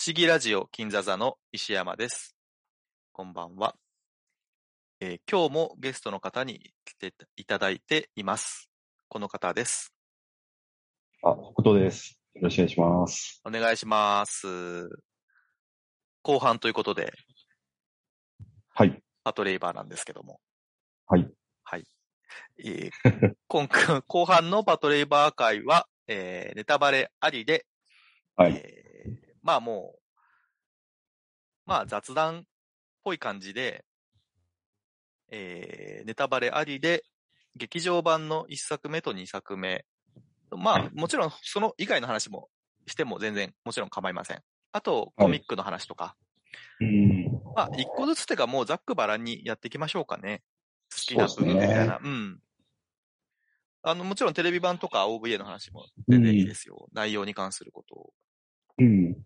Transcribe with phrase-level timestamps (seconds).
[0.00, 2.34] 不思議ラジオ金座座の石山です。
[3.12, 3.74] こんばんは、
[4.98, 8.70] えー今日もゲストの方に来ていただいています。
[9.08, 9.92] この方です。
[11.22, 12.18] あ、北斗です。
[12.32, 13.42] よろしくお願いします。
[13.44, 14.88] お願いします。
[16.22, 17.12] 後半ということで、
[18.72, 19.02] はい。
[19.22, 20.40] パトレイバーなんですけども。
[21.08, 21.30] はい。
[21.62, 21.84] はい。
[22.64, 27.66] えー 今回、後半のパトレイバー会は、えーネタバレありで、
[28.36, 28.54] はい。
[28.54, 28.89] えー
[29.42, 30.00] まあもう、
[31.66, 32.42] まあ雑談っ
[33.04, 33.84] ぽい感じで、
[35.30, 37.04] えーネタバレありで、
[37.56, 39.84] 劇場版の1作目と2作目。
[40.50, 42.48] まあ、はいもちろんその以外の話も
[42.86, 44.42] しても全然もちろん構いません。
[44.72, 46.16] あと、はいコミックの話とか。
[46.80, 47.24] うん。
[47.54, 50.42] まあ、一個ずつてかもうざっくばらんにやっていきましょうかね。
[50.92, 52.00] 好きな分みたいな。
[52.02, 52.40] うん。
[53.82, 56.88] あの、もちろんテレビ版とか OVA の話も全然いいですよ。
[56.92, 58.12] 内容に関することを。
[58.78, 59.16] うん。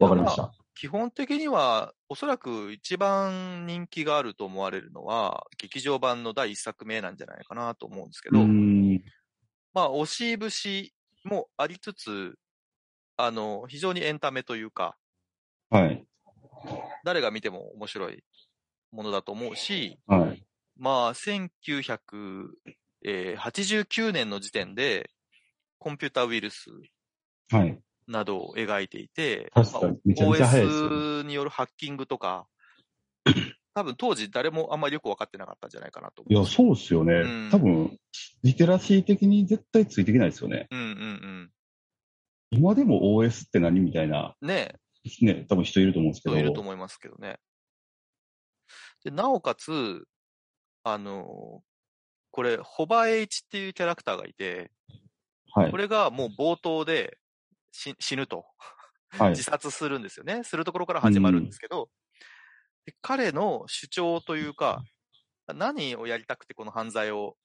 [0.00, 0.50] わかりました。
[0.74, 9.02] 基本的には、おそらく一番人気があると思われるのは、劇場版の第一作目なんじゃないかなと思うんですけど、うん。
[9.74, 12.38] まあ、押し節もありつつ、
[13.18, 14.96] あの、非常にエンタメというか、
[15.68, 16.06] はい。
[17.04, 18.24] 誰が見ても面白い
[18.90, 20.42] ものだと思うし、はい。
[20.78, 25.10] まあ、1989年の時点で、
[25.78, 26.70] コンピュータウイルス
[27.50, 27.78] はい。
[28.10, 32.46] などを描いていて、確かにめちゃめちゃ早いですよね OS によるハッキングとか、
[33.74, 36.44] 多分当時誰もあんまりよく分かってなかったんじゃないかなといや。
[36.44, 37.14] そうっすよね。
[37.14, 37.98] うん多分、
[38.42, 40.66] リテラシー的に絶対ついていけないですよね。
[40.70, 41.50] うんうん
[42.52, 44.48] 今でも OS って何みたいな、うん。
[44.48, 44.74] ね
[45.22, 46.34] ね、多分人いると思うんですけど。
[46.34, 47.38] 人いると思いますけどね。
[49.04, 50.04] で、なおかつ、
[50.82, 51.62] あの、
[52.32, 54.72] これ、ホバー H っていうキャラクターがいて、
[55.52, 55.76] はいこ。
[55.76, 57.18] れがもう冒頭で
[57.72, 58.46] 死 死ぬと。
[59.10, 59.42] はい自。
[59.42, 60.44] 殺するんですよね。
[60.44, 61.90] するところから始まるんですけど、
[62.86, 64.82] で彼の主張というか、
[65.48, 67.36] 何をやりたくてこの犯罪を、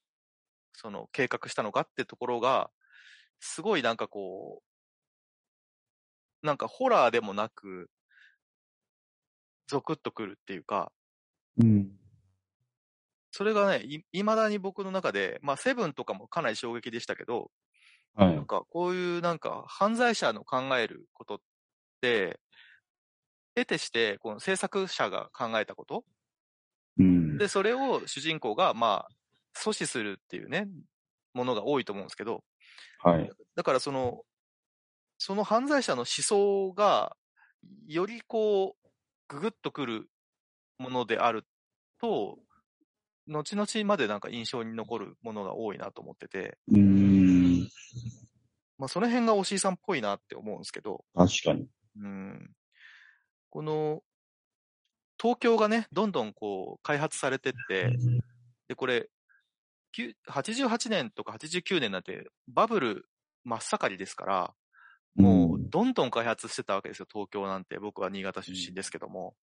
[0.74, 2.72] その計画したのかってところが、
[3.40, 4.62] すごいなんかこ
[6.44, 7.90] う、なんかホラーでもなく、
[9.68, 10.92] ゾクッとくるっていうか、
[11.58, 11.92] うん。
[13.32, 17.52] それがね、い未だに僕の中で、まあセブンとかもかなり衝撃でしたけど、
[18.16, 18.48] はいなん。
[18.48, 21.40] かこういうなんか犯罪者の考えることっ
[22.02, 22.40] て、
[23.56, 26.06] 得てしてこの制作者が考えたこと
[26.98, 27.40] うん。
[27.40, 29.12] で、それを主人公がまあ
[29.58, 30.68] 阻止するっていうね、
[31.34, 32.44] ものが多いと思うんですけど、
[32.98, 33.36] はい。
[33.56, 34.24] だからその、
[35.18, 37.18] その犯罪者の思想が
[37.88, 38.90] よりこう、
[39.30, 40.10] ぐぐっとくる
[40.80, 41.46] ものである
[42.00, 42.40] と、
[43.28, 47.70] 後々までなんか印象に残るものが多いなと思ってて、うん。
[48.78, 51.68] まあその辺がおしいさんっぽいなって思うんですけど、確かに。
[51.98, 52.52] うん
[53.50, 54.02] この、
[55.18, 57.96] 東京がね、どんどんこう、開発されてって、
[58.68, 59.10] で、これ、
[59.94, 63.06] きゅ88年とか89年なんて、バブル
[63.46, 64.54] 真っ盛りですから、
[65.16, 67.80] もう、どんどん開発してたわけですよ、東京なんて。
[67.80, 69.36] 僕は新潟出身ですけども。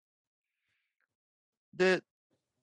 [1.74, 2.02] で、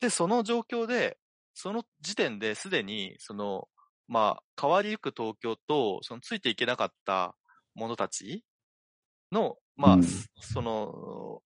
[0.01, 1.19] で、その状況で、
[1.55, 3.69] その時点ですでに、その、
[4.07, 7.37] まあ、変わりゆく東京と、そのついていけなかった
[7.75, 8.45] 者たち
[9.33, 10.05] の、まあ、うん
[10.41, 11.43] その、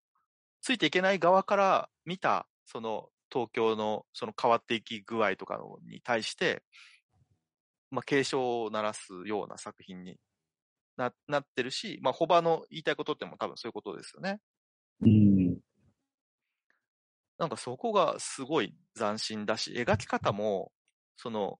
[0.61, 6.63] ついていけない側から見た、その、東京の、その変わっていき具合とかのに対して、
[7.91, 10.19] まあ、警鐘を鳴らすような作品に
[10.97, 14.41] ななってるし、まあ、ホバの言いたいことっても多分そういうことですよね。
[15.01, 15.42] うん。
[17.43, 20.71] なんかそこがすごい斬新だし、描き方も、
[21.17, 21.59] その、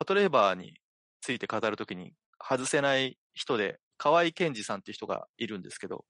[0.00, 0.74] パトレーバーに
[1.20, 6.04] ついて語るときに外せない人で、河合健二さんっていう人がいるんですけど、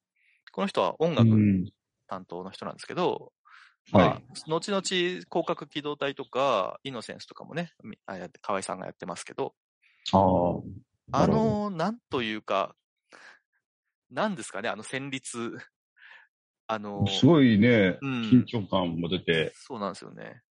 [0.50, 1.70] この人は音楽うん
[2.06, 3.34] 担当の人なんですけど、
[3.92, 9.54] はいまあ、後々、広角機動隊とか、イノセンスとかもね、みあやって河合さんがやってますけど、
[10.10, 10.18] あ
[11.12, 11.26] あ。
[11.26, 12.74] の、なんというか、
[14.10, 15.58] なんですかね、あの旋律。
[16.66, 20.42] あの、すごいね、うん緊張感も出て、そうなんですよね。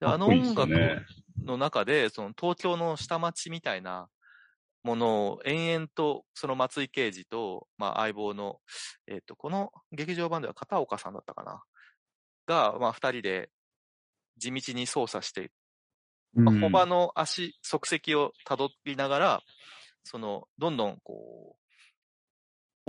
[0.00, 1.04] でかあの音楽。
[1.44, 4.08] の中で、その東京の下町みたいな
[4.82, 8.58] ものを延々と、その松井刑事と、まあ相棒の、
[9.06, 11.62] えっ、と、この劇場版では片岡さんだったかな？
[12.46, 13.50] が、まあ二人で
[14.36, 15.50] 地道に操作して、
[16.34, 19.42] まあ、の足、足跡を辿りながら、
[20.04, 21.67] その、どんどんこう、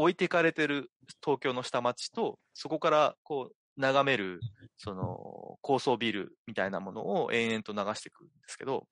[0.02, 0.92] 置いていかれてる
[1.24, 4.40] 東京の下町と、そこからこう、眺める、
[4.78, 8.88] その、高層ビルみたいなものを延々と流していくんですけど、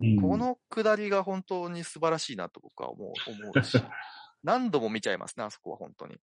[0.00, 3.76] うんこの下りが本当に素晴らしいなと僕は思う、思うし、
[4.42, 6.16] 何度も見ちゃいますね、あそこは本当に。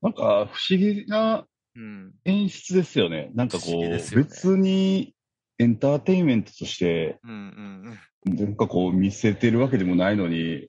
[0.00, 2.12] なんか不思議なうん。
[2.24, 3.30] 演出ですよね。
[3.34, 5.14] なんかこう、ね別に
[5.58, 8.36] エンターテインメントとして、うんうんうん。
[8.36, 10.68] なんかこう見せてるわけでもないのに、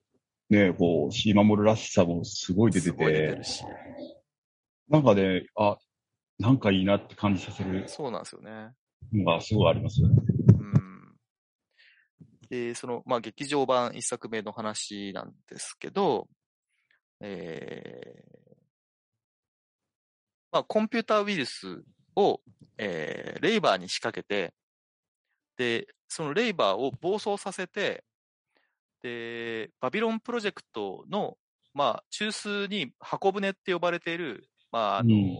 [0.53, 3.41] ね、こう、シーマモルらしさもすごい出てて。
[4.87, 5.77] なんかね、あ、
[6.37, 8.71] なんかいいなって感じさせるそうなんですよね。
[9.11, 10.15] のがすごいありますよね。
[10.59, 11.15] うん。
[12.49, 16.27] で、その、まあ、劇場版一作目の話なんですけど、
[17.19, 18.33] えー
[20.51, 21.83] まあ、コンピューターウイルス
[22.15, 22.39] を、
[22.77, 24.53] えーレイバーに仕掛けて、
[25.57, 28.03] で、そのレイバーを暴走させて、
[29.03, 31.37] で、バビロンプロジェクトの、
[31.73, 35.37] まあ、中枢に箱舟って呼ばれている、まあ、あの、うん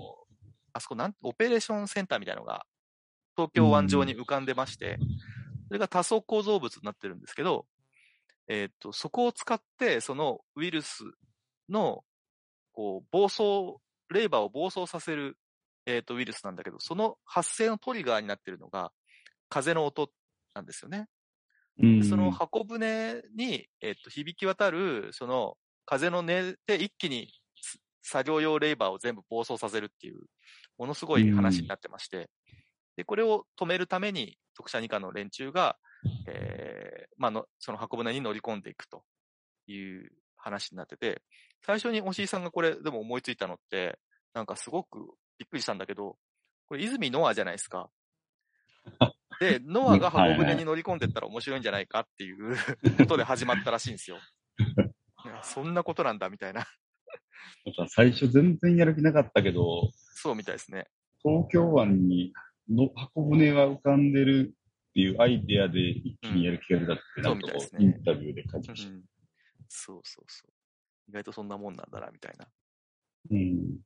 [0.73, 2.65] あそこなん、オペレーションセンターみたいなのが、
[3.37, 4.97] 東京湾上に浮かんでまして、
[5.67, 7.67] それが多層構造物になってるんですけど、
[8.47, 11.03] えっ、と、そこを使って、そのウイルス
[11.69, 12.03] の、
[12.73, 13.77] こう、暴走、
[14.09, 15.37] レーバーを暴走させる、
[15.85, 18.91] えっ、と、ウイルスなんだけど、その発生のトリガーになってるのが、
[19.49, 20.09] 風の音
[20.55, 21.07] なんですよね。
[22.07, 30.21] その箱舟に、えっと、響き渡る、その風の音で一気にす作業用レーバーを全部暴走させるっていう、
[30.77, 32.29] ものすごい話になってまして、
[32.95, 35.77] で、これを止めるために、特殊二課の連中が、
[36.27, 39.03] えーまあの、その箱舟に乗り込んでいくと。
[39.67, 41.21] いう話になってて、
[41.65, 43.99] 最初に押井さんがこれでも思いついたのって、
[44.33, 44.99] なんかすごく
[45.37, 46.17] びっくりしたんだけど、
[46.67, 47.89] これ泉ノアじゃないですか。
[49.39, 52.55] で、ノアが箱舟に乗り込んでったら面白いんじゃないかっていう
[52.97, 54.17] ことで始まったらしいんですよ。
[55.41, 56.65] そんなことなんだみたいな。
[57.65, 60.87] なんか最初全然やる気なかったけど、そうみたいですね。
[61.23, 62.33] 東京湾に
[62.69, 64.53] の箱舟が浮かんでる
[64.89, 68.91] っていうアイデアで一気にやる気が出たって、んなんかこう、ねインタビューで感じうました。
[68.91, 69.03] ん。
[69.69, 70.53] そうそうそう。
[71.09, 72.47] 意外とそんなもんなんだな、みたいな。
[73.31, 73.79] うん。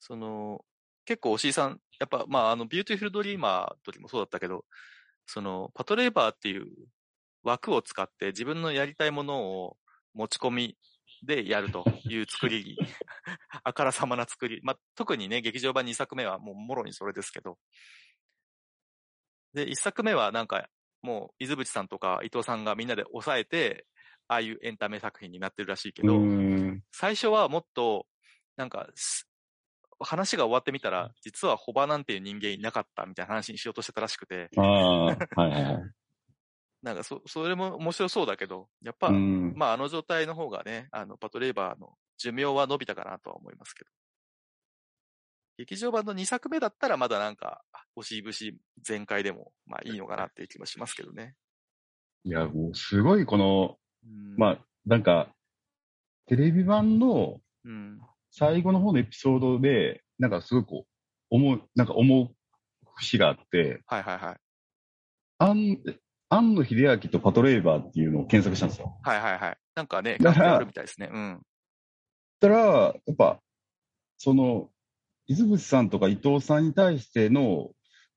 [0.00, 0.64] その、
[1.04, 4.64] 結構、押井さん、やっぱ、まあ、あの、ビューティフルドリーマーの時もそうだったけど、
[5.26, 6.66] その、パトレイバーっていう
[7.42, 9.76] 枠を使って自分のやりたいものを
[10.14, 10.78] 持ち込み
[11.22, 12.76] でやるという作り、
[13.62, 14.60] あからさまな作り。
[14.62, 17.58] まあ、特にね、劇場版2作目はもうもろにそれですけど。
[19.52, 20.68] で、1作目はなんか、
[21.02, 23.86] もう、出渕さんとか伊藤さんがみんなで抑えて、
[24.26, 26.82] ああいうエンタメ作品になってるらしいけど、うん。
[26.92, 28.06] 最初はもっと、
[28.56, 29.28] なんかす、
[30.04, 35.82] 話が終わってみたら、実はホバなんていう人間いなかったみたいな話にしようとしてたらしくて、ああ、はいはいはい。
[36.82, 39.54] なんかそ、それも面白そうだけど、やっぱ、うん。
[39.56, 43.90] まああの状態の方がね、あの、パトレーバーの寿命は伸びたかなとは思いますけど。
[45.56, 47.62] 劇場版の2作目だったらまだなんか、
[47.96, 51.34] 押し節全開でも、まあいいのかなっていう気もしますけどね。
[52.24, 55.34] いや、もうすごいこの、うん、まあ、なんか、
[56.26, 58.00] テレビ版のうん。
[58.36, 60.86] 最後の方のエピソードで、なんかすごいこう、
[61.30, 62.34] 思う、なんか思う
[62.96, 64.36] 節があって、はいはいはい。
[65.38, 65.78] 庵
[66.30, 68.98] 庵野秀明とパトレーバーっていうのを検索したんですよ。
[69.04, 69.56] はいはいはい。
[69.76, 71.10] なんかね、だかあるみたいですね。
[71.12, 71.42] うん。
[72.40, 73.40] たら、やっぱ、
[74.18, 74.68] その、
[75.26, 77.70] 伊豆淵さんとか伊藤さんに対しての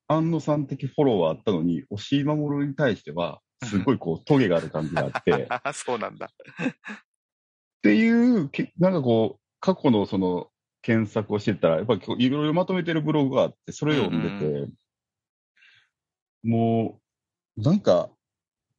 [0.08, 6.32] 庵野さん的フォローはあったのに、押井守に対しては、すごいこう、 トゲがある感じがあって、っ そうなんだ。
[7.84, 10.48] ていう、けなんかこう、過去のその、
[10.82, 14.72] 検索をしてたら、やっぱりいろいろまとめてるブログがあって、それを読んでて、
[16.42, 17.02] も
[17.58, 18.10] う、なんか、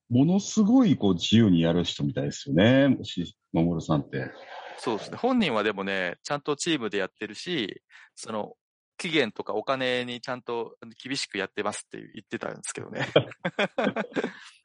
[0.09, 4.31] ものすごいこう自由にやる人みたいですよね、押井守さんって。
[4.79, 5.19] そうですね。
[5.19, 7.83] 本人はでもね、ちゃんとチームでやってるし、
[8.15, 8.55] その、
[8.97, 13.07] 期限とかお金にちゃんと厳しくやってますって言ってたんですけどね。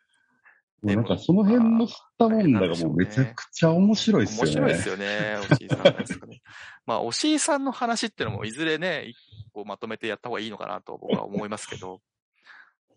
[0.83, 4.51] なんかその辺の吸ったもんだがもうめちゃくちゃ面白いっすよね。
[4.51, 6.41] 面白いですよね、押井さんね。
[6.85, 9.17] まあ、押井さんの話っていうのもいずれね、一
[9.53, 12.01] 個まとめてやった方がいいのかなと僕は思いますけど、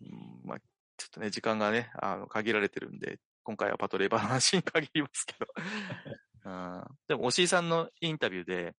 [0.01, 0.65] うんまあ、ちょ
[1.07, 5.47] っとね、時間がね、あの、限られてるんで、今回はパトレーバーの話に限りますけど。
[6.45, 8.75] うん、でも、押井さんのインタビューで、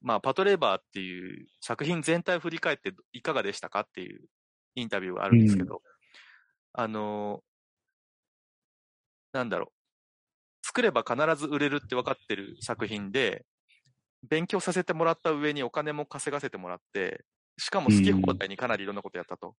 [0.00, 4.28] まあ、パトレーバーっていう作品全体を振り返っていかがでしたかっていう
[4.74, 5.82] インタビューがあるんですけど、
[6.72, 7.42] あの、
[9.32, 10.66] なんだろう。
[10.66, 13.44] 作れば必ず売れるって分かってる作品で、
[14.28, 17.24] 勉強させてもらった上にお金も稼がせてもらって、
[17.58, 19.54] しかも好き放題にかなりいろんなことやったと。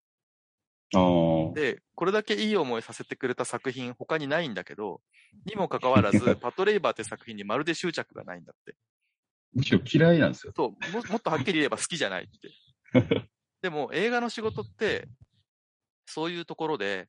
[1.56, 5.02] で、これだけいい思いさせてくれた作品他にないんだけど、
[5.46, 8.76] にもかかわらず、 パトレイバーって作品にまるで執着がないんだって。
[9.54, 10.54] むしろ嫌いなんですよ。
[10.56, 12.52] そう、ももっとはっきり言えば好きじゃないって。
[13.62, 15.08] でも映画の仕事って、
[16.06, 17.08] そういうところで、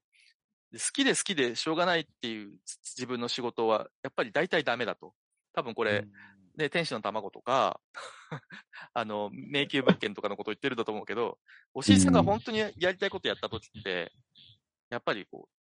[0.72, 2.52] 好きで好きでしょうがないっていう
[2.96, 5.14] 自分の仕事は、やっぱり大体ダメだと。
[5.54, 6.06] 多分これ、
[6.56, 7.80] ね、天使の卵とか、
[8.94, 11.38] あの、迷宮物件とかのことを言ってるんだと思うけど、
[11.74, 14.12] おしいさんが本当にやりたいことやった時って、
[14.90, 15.62] やっぱりこう、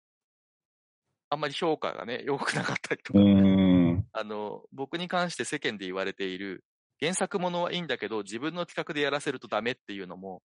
[1.29, 3.19] あんまり評価がね、良くなかったりとか。
[4.13, 6.63] あの、僕に関して世間で言われている、
[6.99, 10.43] 原作ものはいいんだけど、自分の企画でやらせるとダメっていうのも、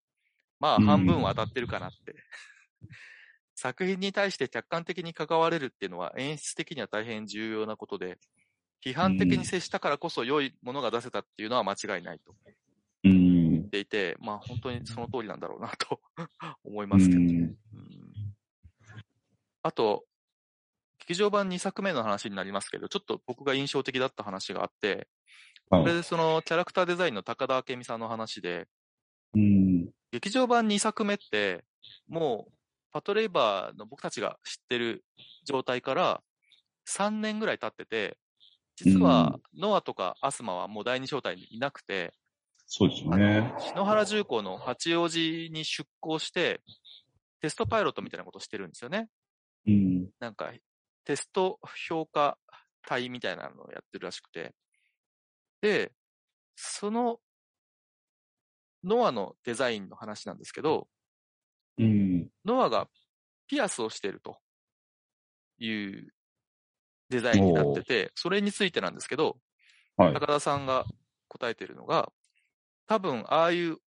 [0.60, 2.14] まあうん半分は当たってるかなって。
[3.56, 8.18] 作品に対して客観的に関われるっていうのは演出的には大変重要なことで、
[8.84, 12.34] 批判的に接したからこそ良いものが出せたっていうのは間違いないと
[13.02, 13.68] 言んっ。
[13.70, 16.00] ていて、まあ本当にその通りなんだろうなと
[16.64, 17.20] 思いますけど。
[17.20, 17.56] うんうん
[19.62, 20.04] あと、
[21.00, 25.08] 劇場版2作目の話になりますけど、ちょっと僕が印象的だった話があって、
[25.70, 28.68] はいこれでそのキャラクターデザインの高田明美さんの話で、
[29.34, 29.90] うん。
[30.12, 31.64] 劇場版2作目って、
[32.06, 32.52] もう、
[32.96, 35.04] パトレイバーの僕たちが知ってる
[35.44, 36.22] 状態から
[36.88, 38.16] 3年ぐらい経ってて、
[38.74, 42.14] 実はノアとかアスマはもう第二招待にいなくて、
[42.66, 43.52] そうですね。
[43.52, 46.62] の、篠原重工の八王子に出向して、
[47.42, 49.10] テストパイロットみたいなことをしてるんですよね。
[49.66, 50.08] うん。
[50.18, 50.50] なんか、
[51.04, 52.38] テスト評価
[52.86, 54.54] 隊みたいなのをやってるらしくて。
[55.60, 55.92] で、
[56.54, 57.20] その、
[58.82, 60.88] ノアのデザインの話なんですけど、
[61.78, 62.28] うん。
[62.44, 62.88] ノアが
[63.46, 64.38] ピアスをしてると
[65.58, 66.12] いう
[67.08, 69.36] デザインになってて、それについてなんですけど、
[69.96, 70.14] はい。
[70.14, 70.84] 高田さんが
[71.28, 72.12] 答えてるのが、
[72.86, 73.78] 多分、ああいう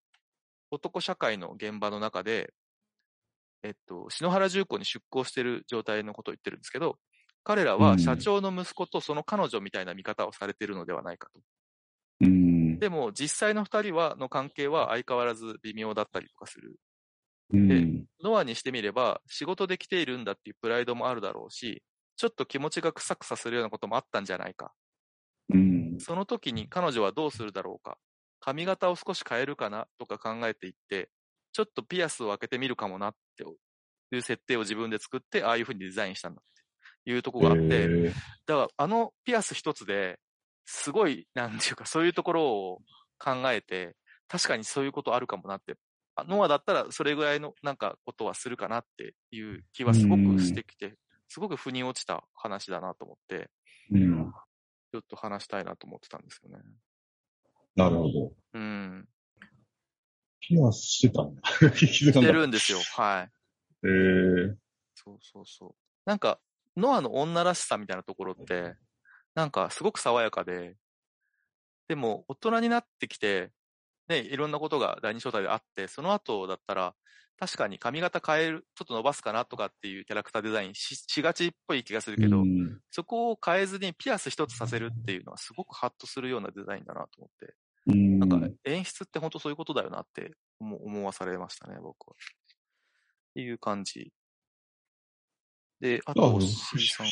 [0.72, 2.53] 男社会の現場の中で、
[3.63, 6.98] えっと、篠原重工に出向してる状態のことを言ってるんですけど、
[7.43, 11.39] 彼らは社長の息子とその彼女みたいな見方をされているのではないかと。
[12.22, 12.79] うん。
[12.79, 16.77] でも、実際の二人は、の関係は相変わらず微妙だったりとかする。
[17.51, 18.06] うん。
[18.24, 21.82] ノアにしてみれば、仕事で来ているんだっていうプライドもあるだろうし、
[22.15, 24.72] ちょっと気持ちがくさくさするようなこともあったんじゃないか。
[25.53, 25.98] うん。
[26.00, 27.98] その時に彼女はどうするだろうか。
[28.39, 29.88] 髪型を少し変えるかな？
[29.98, 31.10] とか考えていって、
[31.51, 36.44] ちょっとピアスを開けてみるかもなっていう設定を自分で作って、ああいう風にデザインしたんだっ
[37.03, 38.13] ていうところがあって、えー
[38.46, 40.20] だからあのピアス一つで、
[40.65, 42.79] すごい、なんていうか、そういうところを
[43.18, 43.96] 考えて、
[44.27, 45.75] 確かにそういうことあるかもなって。
[46.21, 50.95] あノアだったらそれぐらいのなんかことはするかなっていう気はすごくしてきて、
[51.27, 53.49] すごく腑に落ちた話だなと思って、
[53.91, 54.31] うん。
[54.91, 56.63] ちょっと話したいなと思ってたんですよね。
[57.75, 58.31] なるほど。
[58.53, 59.07] うん。
[60.39, 61.41] ピアスしてたんだ。
[61.77, 62.79] 気づかしてるんですよ。
[62.79, 62.83] は
[63.23, 63.31] い。
[63.81, 63.88] た。
[63.88, 64.55] えー
[64.95, 65.75] そうそうそう。
[66.05, 66.39] なんか、
[66.75, 68.75] ノアの女らしさみたいなところって、
[69.33, 70.75] なんかすごく爽やかで、
[71.88, 73.51] でも大人になってきて、
[74.10, 76.96] ね、いろんなことが第二招待であって、その後だったら、
[77.39, 87.54] 確かに髪型変える、ちょっと伸ばすかなとかっていうキャラクターデザインししがちっぽい気がするけど、うんそこを変えずにピアス一つさせるっていうのはすごくハッとするようなデザインだなと思って、
[87.88, 88.20] うん。
[88.20, 92.16] なんか演出って本当そういうことだよなって思思わされましたね、僕は。
[92.16, 94.12] っていう感じ。
[95.80, 96.44] で、あと、あ不思。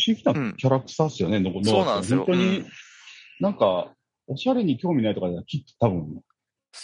[0.06, 2.68] 議なキャラクターですよね、ノアってそうなんですよ本当に、うん
[3.40, 3.94] なんか、
[4.26, 6.22] おしゃれに興味ないとかじゃきっと多分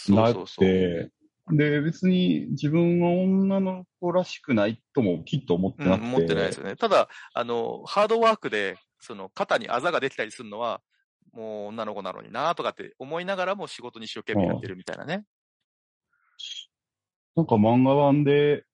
[0.08, 0.44] なく。
[0.56, 1.10] て、
[1.52, 6.06] で、別に自分は女の子らしくないともきっと思ってうん、なくて。
[6.06, 6.76] 持ってないですよね。
[6.76, 10.80] ただ、あの、ハードワークで、その、肩にあざができたりするのは、
[11.32, 15.24] もう女の子なのになとかって思いながらも仕事に一生懸命やってるみたいなね。
[17.36, 18.64] なんか漫画版で、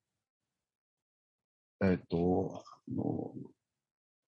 [1.83, 3.33] えっ、と、あの、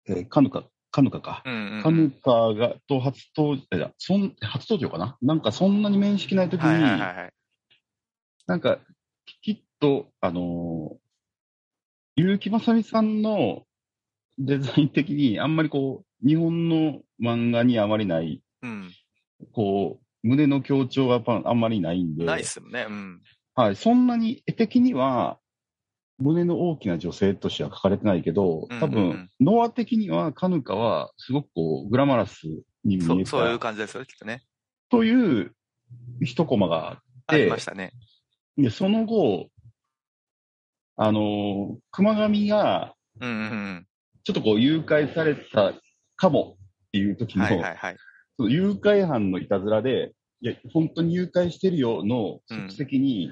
[0.06, 1.42] えー、カヌカ、カヌカか。
[1.44, 1.82] うんうん、うん。
[1.82, 5.16] カヌカが、と初登場、そん、初登場かな？
[5.22, 7.32] なんかそんなに面識ないときに、はいはいはいはい。
[8.46, 8.78] なんか、
[9.40, 13.62] きっと、あのー、結城まさみさんの
[14.38, 18.92] デザイン的に、あんまりこう、日本の漫画にあまりない、うん。
[19.52, 22.86] こう、胸の強調がやっぱあんまりないんで、ないっすよね。
[22.88, 23.22] うん。
[23.54, 25.38] はい、そんなに絵的には、
[26.22, 32.44] 胸の大きな女性としては描かれてないけど、多うんうんうん分、ノア的には、カヌカは、すごくこう、グラマラス
[32.84, 34.42] に見えそう、そういうた感じですよ、きっとね。
[34.88, 35.54] という
[36.20, 37.92] 一コマがありましたね。
[38.56, 39.48] で、その後、
[40.96, 43.86] あのー熊上が、うんうんうん。
[44.24, 45.74] ちょっとこう、誘拐された
[46.16, 47.96] かもっていう時の、はいはいはい。
[48.36, 53.30] その誘拐犯のいたずらで、いや、本当に誘拐してるよのうん即席に、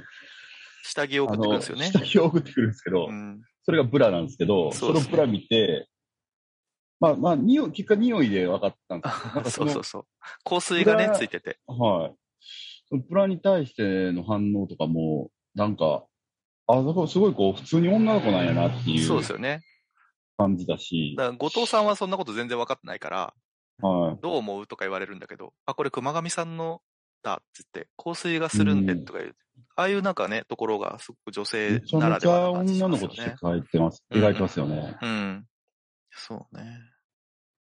[0.83, 1.87] 下着を送ってくるんですよね。
[1.87, 3.41] 下着を送ってくるんですけど、うん。
[3.63, 5.89] それがブラなんですけど、そねのブラ見て、
[7.01, 9.43] まあまあ、匂い、結果匂いで分かったんですよ。
[9.45, 10.05] そそうのそうそう。
[10.45, 11.59] 香水がねついてて。
[11.67, 12.17] はい。
[12.89, 16.05] そのブラに対しての反応とかも、なんか、
[16.67, 19.63] あ、だからすごいこう、普通に女の子なんやなっていうそうですよね。
[20.37, 23.35] 感じだし、だから後藤さんはそんなこと全然分かってないから、
[23.83, 24.19] はい。
[24.21, 26.83] どう思うとか言われるんだけど、あ、これ熊上さんの
[27.23, 29.37] だって言って、香水がするんでとか言う、
[29.77, 33.37] ああいうなんかね、ところがすごく女め性ならではな感じし女ますよねの子として。
[33.41, 34.99] 書いてます、うん描いてますよね。
[35.01, 35.47] うん。
[36.11, 36.79] そうね。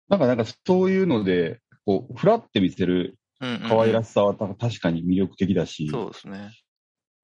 [0.09, 6.51] なんか、なんかそういうので、こう、フラって見せるうんうんうん可愛らしさはた確かに魅力的だし、そうですね。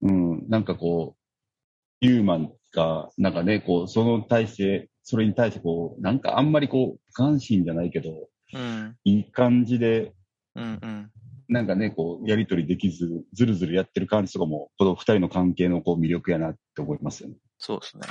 [0.02, 8.96] うん、なんかこう、ユーマンが、なんかね、こう、その対して、それに対してこう、なんかあんまりこう、不関心じゃないけど、うん。
[9.04, 10.12] いい感じで、
[10.54, 11.10] うんうん。
[11.48, 17.36] なんかね、こう、やりとりできず、ずるずるやってる感じとかも、この二人の関係のこう魅力やなって思いますよね。
[17.58, 18.02] そうですね。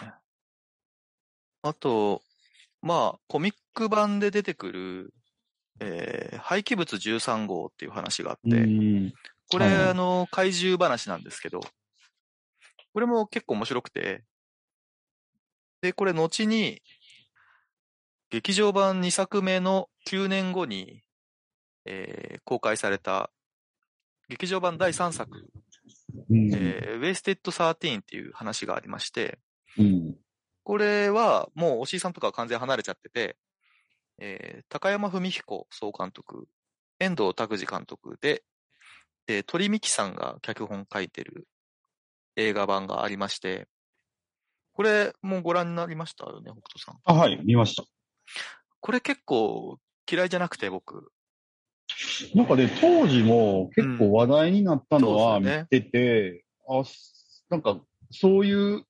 [1.64, 2.22] あと、
[2.82, 5.14] まあ、コミック版で出てくる、
[5.80, 9.14] えー廃棄物13号っていう話があって、うん。
[9.50, 11.62] これ、はいあの、怪獣話なんですけど、
[12.94, 14.24] これも結構面白くて、
[15.82, 16.82] で、これ後に、
[18.30, 21.04] 劇場版2作目の9年後に、
[21.86, 23.32] えー公開された、
[24.30, 25.50] 劇場版第3作、
[26.30, 26.54] うん。
[26.54, 29.40] えー、ウェイステッド13っていう話がありまして、
[29.78, 30.16] うん。
[30.64, 33.38] これはもう押井さんとかは完全離れちゃってて、
[34.20, 36.48] えー高山文彦総監督、
[37.00, 38.44] 遠藤拓司監督で、
[39.26, 41.48] で、鳥美紀さんが脚本書いてる
[42.36, 43.68] 映画版がありまして、
[44.74, 47.00] これもうご覧になりましたよね、北斗さん？
[47.06, 47.84] あ、はい、見ました。
[48.80, 49.80] これ結構
[50.12, 51.12] 嫌いじゃなくて僕。
[52.36, 55.54] なんかね、当時も結構話題になったのは見うん。
[55.54, 55.82] そうですよね。
[55.82, 56.84] てて、あ、
[57.50, 57.80] なんか、
[58.12, 58.86] そういう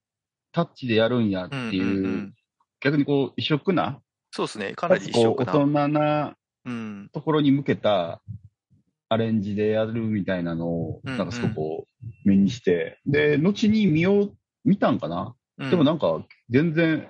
[0.51, 2.33] タッチでやるんやっていう、うんうんうん。
[2.79, 5.53] 逆にこう、異色な、そうですね、かなり異色な。
[5.53, 7.09] 大人なうん。
[7.11, 8.21] ところに向けた
[9.09, 11.17] アレンジでやるみたいなのを、うんうん。
[11.17, 15.69] なんかすごくこう、目にして、で、後に見よう、見たんかな、うん。
[15.69, 17.09] でもなんか、全然、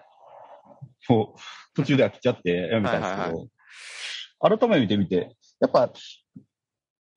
[1.08, 1.40] こう、
[1.76, 5.94] 途中で飽きちゃってやめたんですけど、改めて見て、やっぱ、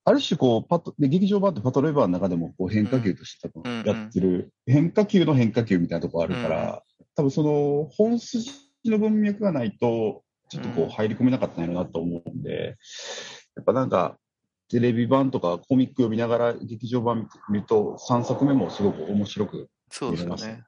[0.04, 6.82] ある種こう、パト、で、劇場版ってパトレーバーの中でもこう変化球として多うん分やってる、変化球の変化球みたいなとこあるから、
[7.16, 8.52] 多分その本筋
[8.84, 10.90] の文脈がないと、ちょっとこううん。
[10.90, 12.76] 入り込めなかったんやろなと思うんで、
[13.56, 14.16] やっぱなんか、
[14.68, 20.62] テレビ版とかコミック読みながら劇場版見ると、3作目もすごく面白くそうですね。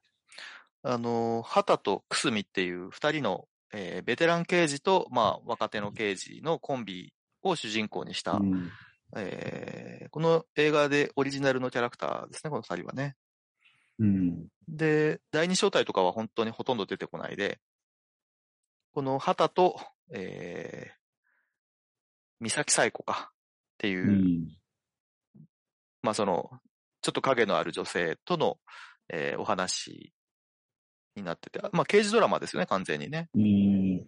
[0.83, 8.71] あの、畑とくすみっていう二人の、えーベテラン刑事と、まあ、若手の刑事のコンビを主人公にした、うん
[9.17, 13.15] えーこの映画でオリジナルのキャラクターですね、この二人はね。
[13.99, 14.47] うん。
[14.67, 17.61] で、第二招待とかは本当にほとんど出てこないで、
[18.95, 19.79] この畑と、
[20.15, 20.93] えー、
[22.41, 23.35] 三崎彩子かっ
[23.79, 24.49] ていう、うん。
[26.03, 26.51] まあその、
[27.03, 28.59] ちょっと影のある女性との、
[29.11, 30.13] えーお話
[31.17, 33.29] になってて、まあ刑事ドラマですよね、完全にね。
[33.35, 34.07] うん。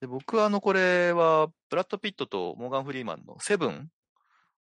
[0.00, 3.88] で僕はあの、これは、ブラッド・ピットとモーガン・フリーマンのセブン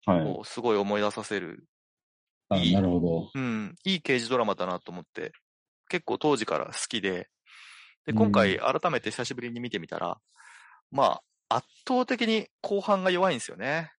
[0.06, 0.20] はい。
[0.22, 1.66] をすごい思い出させる、
[2.48, 3.30] あいいなるほど。
[3.34, 5.32] うん、いい刑事ドラマだなと思って、
[5.88, 7.28] 結構当時から好きで、
[8.04, 10.18] で、うん今回改めて久しぶりに見てみたら、
[10.92, 13.92] まあ、圧倒的に後半が弱いんですよね。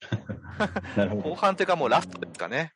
[1.22, 2.72] 後半っていうかもうラストですかね。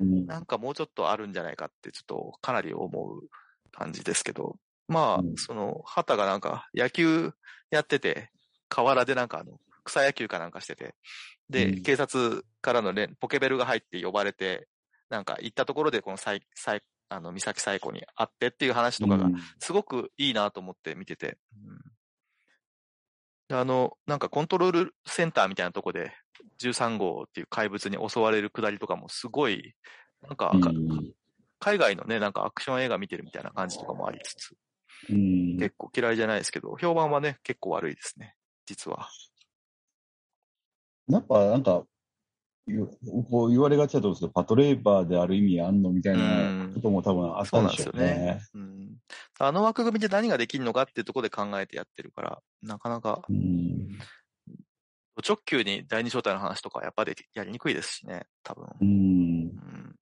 [0.00, 3.28] うんなんかもうちょっとあるんじゃないかってちょっとかなり思う
[3.72, 4.56] 感じですけど、
[4.88, 5.36] まあう、ん。
[5.36, 7.32] その、畑がなんか野球
[7.70, 8.30] やってて、
[8.68, 10.94] 河原でなんかあの、草野球かなんかしてて、
[11.48, 11.82] で、うん。
[11.82, 14.68] 警察からの連ポケベルが入って呼ばれて、
[15.10, 16.18] なんか行ったところでこの
[17.10, 19.34] あの、三崎彩子に会ってっていう話とかがうん。
[19.58, 21.38] すごくいいなと思って見てて。
[21.54, 21.78] うん。
[23.48, 26.12] であの、なんかコントロールセンターみたいなとこで、
[26.60, 29.74] 13号っていう怪物に襲われるくだりとかもすごい、
[30.22, 31.14] なんか、かうん。
[31.60, 34.56] 海外のね、なんかアクション映画見てるみたいな感じとかもありつつ、うん
[35.06, 38.34] 結構嫌いじゃないですけど、評判はね、結構悪いですね、
[38.66, 39.08] 実は。
[41.08, 41.84] やっぱなんか、
[42.66, 42.86] ゆ
[43.30, 48.40] こう言われがちだと思うんですけど、パトレーバーである意味あんのみたいなことも多分あったんでしょうそうなんですよね。
[48.54, 48.96] うん。
[49.38, 53.98] あの枠組みで何ができるのかっていうところで考えてやってるから、なかなか、うん。
[55.26, 58.66] 直球に第二招待の話とかやっぱりやりにくいですしね、多分。
[58.80, 58.88] うん。
[58.88, 59.96] うん。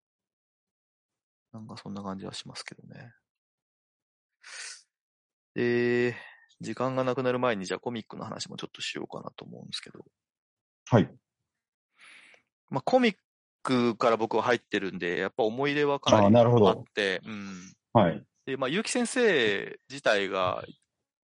[1.52, 3.12] なんかそんな感じはしますけどね。
[5.56, 6.14] で、
[6.60, 10.04] 時間がなくなる前にじゃあコミックの話もちょっとしようかなと思うんですけど。
[10.84, 11.10] はい。
[12.68, 13.16] まあコミッ
[13.62, 16.84] クから僕は入ってるんで、やっぱ思い入れはかなりあっど。
[16.94, 17.72] て、うん。
[17.94, 18.22] はい。
[18.44, 20.62] で、まあ、結城先生自体が、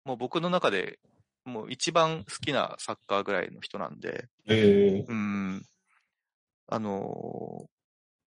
[0.04, 0.98] もう僕の中で、
[1.46, 5.62] もう一番好きなサッカーぐらいの人なんで、えうん。
[6.66, 7.66] あのー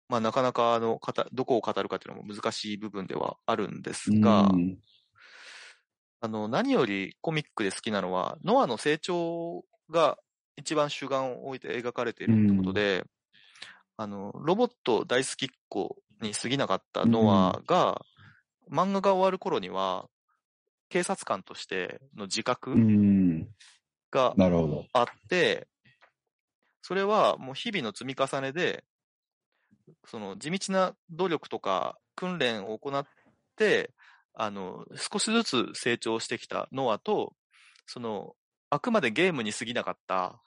[0.09, 1.01] まあ、なかなか、あの、
[1.33, 4.79] どこを語るかっていうのも難しい部分ではあるんですー、が、うん
[6.21, 10.19] あの、何よりコミックで好きなのは、ノアの成長が
[10.57, 13.05] 一番主眼を置いて描かれているってことで、
[13.97, 18.03] あの、ロボット大好きっ子に過ぎなかったノアが、
[18.71, 20.09] 漫画が終わる頃には、
[20.91, 23.49] 警察官としての自覚うん。
[24.11, 24.35] が。
[24.93, 25.69] あって、
[26.83, 28.85] それはもう日々の積み重ねで、
[30.07, 33.07] その地道な努力とか訓練を行っ
[33.57, 33.93] て、
[34.35, 37.35] あの、少しずつ成長してきたノアと、
[37.87, 38.35] その、
[38.71, 40.41] あくまでゲームに過ぎなかった、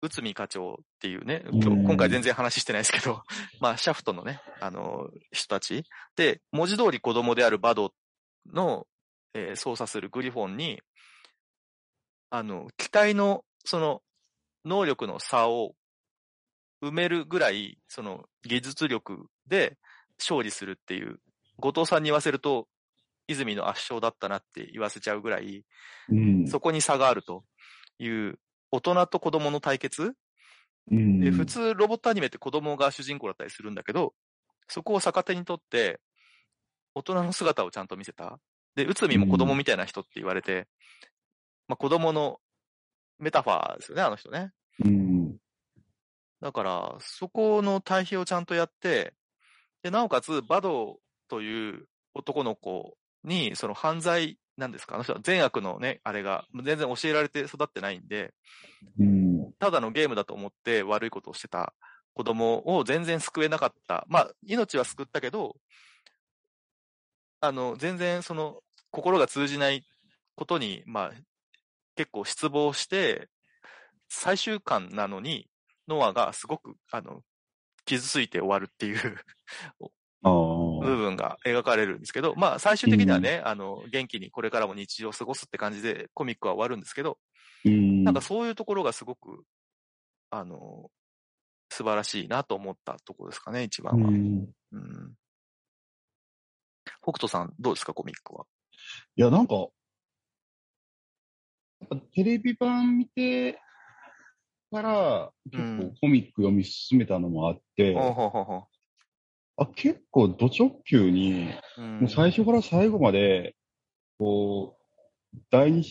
[0.00, 3.22] 内海課長っていうね、今回全然話してないですけど、
[3.60, 5.84] まあ、シャフトのね、あの、人たち。
[6.14, 7.92] で、文字通り子供であるバド
[8.46, 8.86] の、
[9.34, 10.80] えー操作するグリフォンに、
[12.30, 14.02] あの、機体の、その、
[14.64, 15.74] 能力の差を
[16.80, 19.78] 埋めるぐらい、その、技術力で
[20.18, 21.20] 勝利するっていう、
[21.58, 22.68] 後藤さんに言わせると、
[23.26, 25.64] 泉の圧勝だったなって言わせちゃうぐらい、
[26.08, 26.46] うん。
[26.46, 27.44] そこに差があると
[27.98, 28.38] いう、
[28.70, 30.14] 大人と子供の対決？
[30.90, 34.14] うんで、普通ロボットアニメって子供が主人公だったりするんだけど、
[34.68, 36.00] そこを逆手にとって、
[36.94, 38.38] 大人の姿をちゃんと見せた。
[38.74, 40.66] で、内海も子供みたいな人って言われて、
[41.66, 42.38] まあ子供の
[43.18, 44.52] メタファーですよね、あの人ね。
[44.84, 45.36] うん。
[46.40, 49.12] だから、そこの対比をちゃんとやって、
[49.82, 54.94] で、なおかつ、バドという男の子に、その犯罪なんですか？
[54.94, 58.34] あの人は善悪のね、あれが、全然教えられて育ってないんで、
[58.98, 59.52] うん。
[59.58, 61.74] ただのゲームだと思って悪いことをしてた
[62.14, 64.04] 子供を全然救えなかった。
[64.08, 65.56] まあ、命は救ったけど、
[67.40, 68.60] あの、全然その、
[68.90, 69.84] 心が通じない
[70.34, 71.12] ことに、まあ、
[71.94, 73.28] 結構失望して、
[74.08, 75.48] 最終巻なのに、
[75.86, 77.22] ノアがすごく、あの、
[77.84, 79.16] 傷ついて終わるっていう。
[80.22, 87.18] 部分が描かれるんですけど、まあ、最終的にはね、あの、元気にこれからも日常を過ごすって感じでコミックは終わるんですけど、
[87.64, 88.04] うん。
[88.04, 89.44] なんかそういうところがすごく、
[90.30, 90.90] あの、
[91.70, 94.08] 素晴らしいなと思ったところですかね、一う番は。
[94.08, 94.48] ん。
[94.72, 95.14] うん。
[97.02, 98.46] 北斗さん、どうですか、コミックは？
[99.16, 99.68] いや、なんか、
[102.12, 103.60] テレビ版見て
[104.70, 108.68] から、結うん構コミック読み進めたのもあって、ほうほうほうほ
[109.58, 111.82] あ結構ド直球に、う。
[111.82, 113.56] うんもう最初から最後まで、
[114.18, 114.76] こ
[115.34, 115.84] う、第二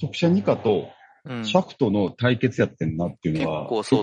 [0.00, 0.88] 特殊二課と
[1.24, 3.68] うんシャフトの対決やってんなっていう結のは。
[3.68, 4.00] 結構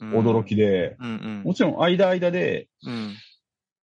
[0.00, 0.96] 驚きで、
[1.44, 3.14] もちろん間間で、うん。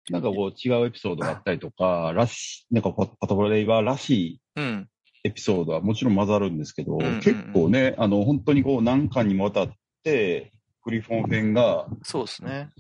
[0.09, 4.89] なんかこう違うエピソードがあったりとか、らし、なんかパパトロレイバーらしいうん。
[5.25, 9.73] エピソードはもちろん混ざるんですけど、結構ね、あの、本当にこう何巻にもわたっ
[10.05, 10.53] て、
[10.85, 12.71] グリフォン編がそうですね。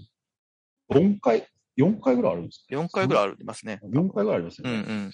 [0.90, 1.46] 4回、
[1.78, 3.78] 4回ぐらいあるんです4回ぐらいありますね。
[3.78, 4.74] か ?4 回ぐらいありますよね。
[4.74, 5.12] うんうん。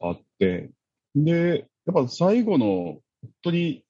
[0.00, 0.70] あって。
[1.14, 3.02] で、やっぱ最後の、本
[3.42, 3.84] 当に、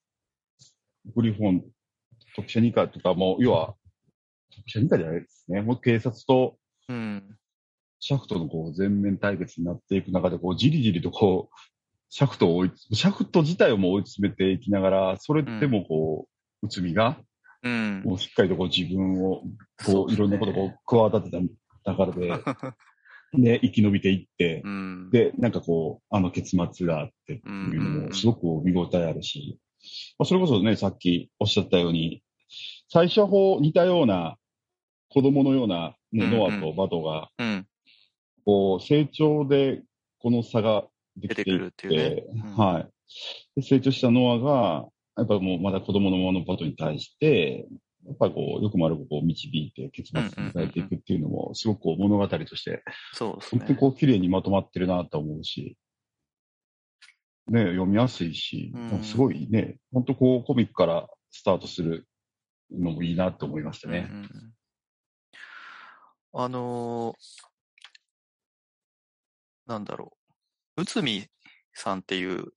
[1.15, 1.65] グリフォン、
[2.37, 3.75] 特殊二課とかも、要は、
[4.51, 5.63] 特殊二課じゃないですね。
[5.63, 7.23] もう警察とうん。
[8.01, 11.57] シャフトのこう全面対決になっていく中で、こう、じりじりとこう、
[12.11, 16.29] シャフトを追いつ、シャフト自体をもう追い詰めていきながら、それでもこ
[16.63, 17.21] う、内海が、
[17.63, 18.03] うん。
[18.05, 19.43] もうしっかりとこう自分を、
[19.85, 21.49] こう、いろんなことをこう、企て
[21.85, 22.33] た中で、
[23.35, 25.11] で、生き延びていって、うん。
[25.11, 29.59] で、なんかこう、あの結末があってっていうのも、すごく見応えあるし、
[30.19, 32.23] まあ、それこそね、さっきおっしゃったように、
[32.89, 34.39] 最初はこう似たような、
[35.11, 37.67] 子供のような、ね、うんうんノアとバトが、うん。
[38.45, 39.83] こう、成長で
[40.19, 42.89] この差ができていっ出てくるっていうねうんはい。
[43.57, 44.87] で成長したノアが、
[45.19, 47.67] やっぱもうまだ子供のままのバトに対して、
[48.07, 53.59] やっぱりこう、よくも悪くこう導いて結末に迎えていくっていうのも、すごくこう物語として、そうですね。
[53.59, 55.77] 本当にこう、綺麗にまとまってるなと思うし、
[57.49, 62.07] ね、読みやすいし、すごいね、本当こう、コミックからスタートする
[62.71, 64.09] のもいいなと思いましたね。
[64.11, 64.31] うんうんうん
[66.35, 67.49] あのー
[69.67, 70.17] なんだろ
[70.77, 70.83] う。
[70.83, 71.27] 内海
[71.75, 72.53] さんっていう、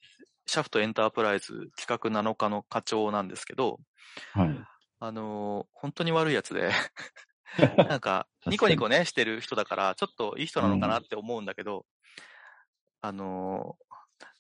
[0.46, 3.80] シャフトエンタープライズ企画7日の課長なんですけど、
[4.34, 4.50] はい。
[5.00, 6.72] あのー本当に悪いやつで、
[7.90, 11.86] なんか、ニコニコね、してる人だから、ちょっといい人なのかなって思うんだけど、
[13.02, 13.92] あのー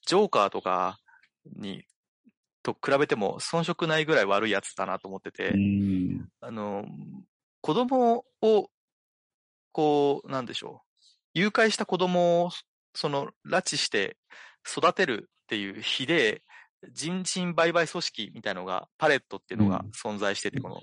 [0.08, 1.00] ジョーカーとか
[1.46, 1.86] に、
[2.64, 6.30] と比べても遜色ないぐらい悪いやつだなと思ってて、うん。
[6.42, 6.86] あの、
[7.62, 8.70] 子供を、
[9.72, 11.08] こう、なんでしょう。
[11.34, 12.50] 誘拐した子供を、
[12.94, 14.18] その、拉致して
[14.68, 16.44] 育てるっていう比で、
[16.94, 20.80] 人身売買組織みたいのが、パレットっていうのが存在してて、この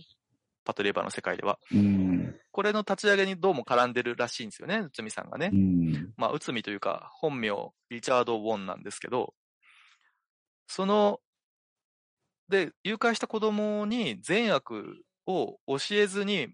[0.63, 1.59] パトレーバーの世界では。
[1.73, 2.39] うん。
[2.51, 5.57] これの立ち上げにどうも絡んでるらしいんですよね、内海さんがねう。
[5.57, 6.13] ん。
[6.19, 7.49] まあ、内海というか、本名、
[7.89, 9.33] リチャード・ウォンなんですけど、
[10.67, 11.21] その、
[12.51, 16.49] で、誘拐した子供に善悪を教えずに、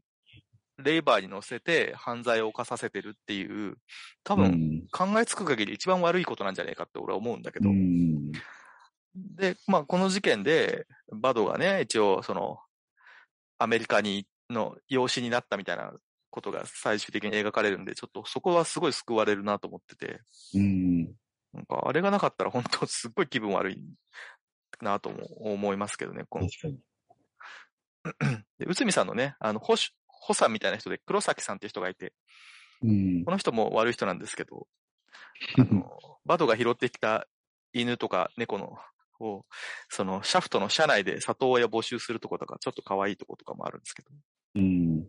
[0.79, 3.77] レイバーに乗せて犯罪を犯させてるっていう、
[4.25, 4.87] 多分、うん。
[4.91, 7.69] 考えつく限り一番悪いことなんじゃないかって俺は思うんだけど。
[7.69, 8.33] うん。
[9.15, 12.59] で、まあ、この事件で、バドがね、一応、その、
[13.59, 15.93] アメリカに、の養子になったみたいな
[16.31, 20.21] ことが最終的に描かれるんで、ちょっとそこはすごい救われるなと思ってて、
[20.55, 21.05] うん。
[21.53, 23.81] なんか、あれがなかったら本当すっごい気分悪い
[24.83, 26.25] なとも思いますけどね。
[26.29, 26.79] この確かに。
[28.59, 29.83] で、内海さんのね、あの、保守、
[30.25, 32.15] 補佐みたいな人で黒崎さんっていう人がいて、
[32.83, 33.31] うんこ。
[33.31, 34.67] の人も悪い人なんですけど、
[35.59, 37.29] あの、バドが拾ってきた
[37.75, 38.79] 犬とか猫の、
[39.21, 39.45] を、
[39.91, 44.11] その、シャフトの車内で里親募集するとことか、ちょっと可愛いとことかもあるんですけど、
[44.57, 45.09] うん。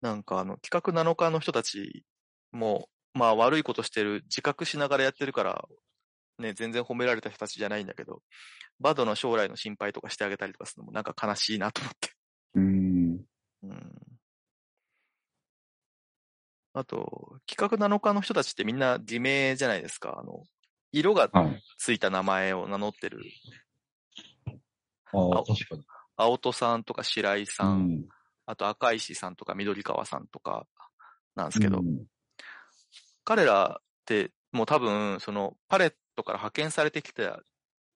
[0.00, 2.04] なんかあの、企画7日の人たち
[2.52, 5.68] も、まあ悪いことしてる、自覚しながらやってるから、
[6.38, 8.22] ね、全然褒められた人たちじゃないんだけど、
[8.80, 12.10] バドの将来の心配とかしてあげたりとかするのもなんか悲しいなと思って。
[12.54, 13.31] うん。
[13.62, 13.92] うん。
[16.74, 20.18] あと、企画7日の人たちってみんな偽名じゃないですか。
[20.18, 20.42] あの、
[20.90, 21.62] 色がはい。
[21.78, 23.20] ついた名前を名乗ってる、
[25.12, 25.82] ああ、確かに。
[26.16, 28.08] 青戸さんとか白井さん、うん。
[28.46, 30.66] あと赤石さんとか緑川さんとか
[31.34, 32.04] なんですけど、うん
[33.24, 37.40] 彼らってもう多分、そのパレットから派遣されてきた、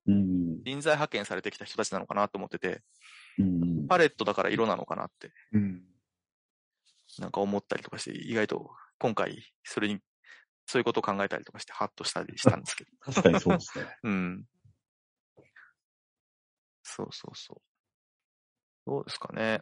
[0.06, 0.62] うん。
[0.64, 2.80] 人材派遣されてきた人たちなのかなと思ってて、うん。
[3.88, 5.82] パレットだから色なのかなって、うん。
[7.18, 10.00] なんか思ったりとかして、意外と今回、それに、
[10.66, 12.90] そういうことを考えたりとかして、ハッとしたりしたんですけど。
[13.00, 13.86] 確かにそうですね。
[14.02, 14.44] うん。
[16.82, 17.62] そうそうそう。
[18.86, 19.60] どうですかね。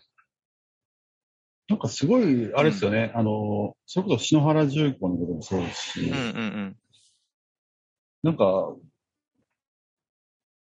[1.68, 3.10] なんかすごい、あれですよね。
[3.14, 6.78] あの、それこそ篠原重工のこともそうですし、うんうんうん。
[8.22, 8.76] なんか、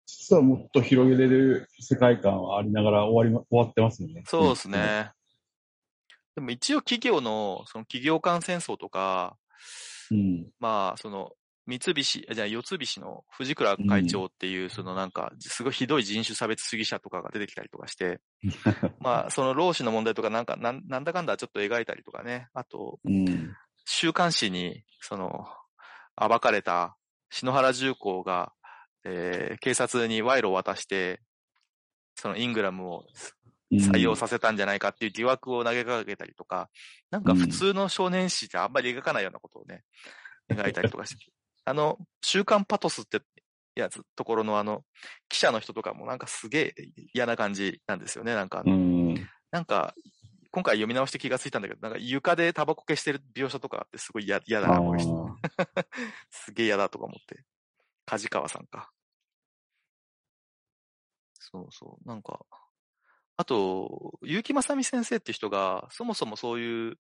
[0.06, 4.24] 実はもっと広げれる世界観はありながら終わりま、終わってますよね。
[4.26, 5.12] そうですね。
[6.36, 9.38] でも一応企業の、その企業間戦争とか、
[10.12, 10.48] うん。
[10.60, 11.32] まあ、その、
[11.66, 18.22] 三菱、じゃあ四菱の藤倉会長っていう、そのなんか、すごいひどい人種差別主義者とかが出てきたりとかして、
[19.00, 23.56] まあ、その労使の問題とかなんか、なんなんだかんだちょっと描いたりとかね、あと、うん。
[23.86, 25.48] 週刊誌に、その、
[26.16, 26.98] 暴かれた
[27.32, 28.54] 篠原重工が、
[29.06, 31.22] えー警察に賄賂を渡して、
[32.16, 33.06] そのイングラムを
[33.72, 36.70] 採用させたんじゃないかっていう疑惑を投げかけたりとか、
[37.12, 39.84] なんか普通の少年誌じゃあんまり描かないようなことをね、
[40.50, 41.32] 描いたりとかして、
[41.66, 43.22] あの、週刊パトスって
[43.76, 44.84] やつ、ところのあの、
[45.30, 46.76] 記者の人とかもなんかすげえ
[47.14, 48.64] 嫌な感じなんですよね、なんか。
[49.52, 49.94] なんか、
[50.52, 55.28] 今回読み直して気がついたんだけど、なんか床でタバコ消してる描写とかあってすごい嫌嫌だな、この人。
[55.28, 55.86] あ
[56.32, 57.44] すげえ嫌だとか思って。
[58.06, 58.92] 梶川さんか。
[61.40, 62.08] そうそう。
[62.08, 62.40] なんか、
[63.38, 66.98] あと、結城正美先生って人が、そもそもそういう、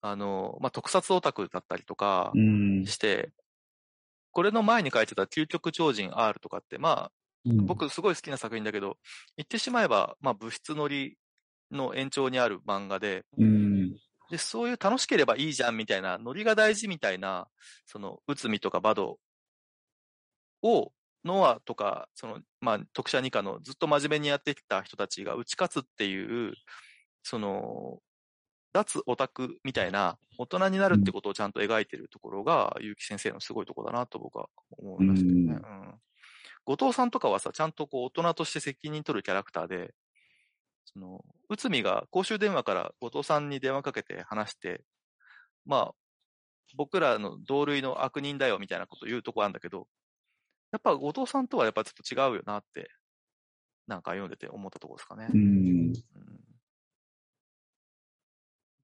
[0.00, 2.86] あの、まあ、特撮オタクだったりとかうん。
[2.86, 3.32] して、
[4.32, 7.12] これの前に書いてた究極超人 R とかって、まあ、
[7.44, 8.96] 僕すごい好きな作品だけど、
[9.36, 11.16] 言ってしまえば、まあ、物質乗り
[11.70, 13.92] の延長にある漫画で、うん。
[14.30, 17.48] で、そういう楽しければいいじゃんみたいな、ノリが大事みたいな、
[17.86, 19.18] その、内海とかバド
[20.62, 20.92] を、
[21.24, 26.54] ノアとか、その、まあ、特殊二課のずっと真面目にやってきた人たちが打ち勝つっていう、
[27.22, 28.00] その、
[28.72, 34.48] 脱オタクみたいな、大人になるってことをちゃんと描いてるところが、結城先生のすごいところだなと僕は
[34.78, 35.42] 思いますけどね。
[35.42, 35.94] うんうん。
[36.64, 39.94] 後藤さんとかはさ、ちゃんとこう、大人として責任取るキャラクターで、
[40.84, 44.82] その、内海が公衆電話から後藤さんに電話かけて話して、
[45.66, 45.94] まあ、
[46.76, 49.86] 僕らの同類の悪人だよみたいなこと言うとこあるんだけど、
[50.72, 52.90] やっぱ後藤さんとはやっぱちょっと違うよなって、
[53.86, 55.28] なんか読んでて思ったところですかね。
[55.32, 55.40] うん。
[55.40, 55.42] う
[55.90, 55.92] ん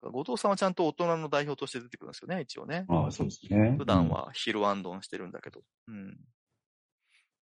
[0.00, 2.86] 後藤さんはちゃんと大人の代表として出てくるんですよね、一応ね。
[2.88, 3.74] ああ、そうですね。
[3.76, 5.60] 普段はヒルアンドンしてるんだけど。
[5.88, 6.10] うん。
[6.10, 6.12] っ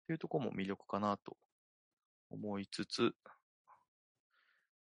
[0.06, 1.36] ていうところも魅力かなと
[2.30, 3.12] 思いつつ、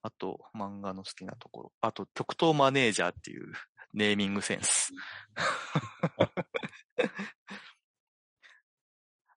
[0.03, 1.73] あと、漫画の好きなところ。
[1.81, 3.53] あと、極東マネージャーっていう
[3.93, 4.93] ネーミングセンス。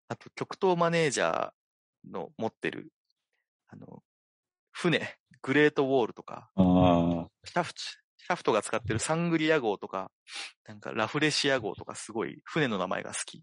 [0.09, 2.91] あと、極東マネージャーの持ってる、
[3.67, 4.03] あの、
[4.71, 4.99] 船、
[5.41, 6.51] グレートウォールとか。
[7.45, 10.11] シャフト、シャフトが使ってるサングリア号とか、
[10.65, 13.37] なんかラフレシア号とかすごい船の名前が好き。
[13.39, 13.41] っ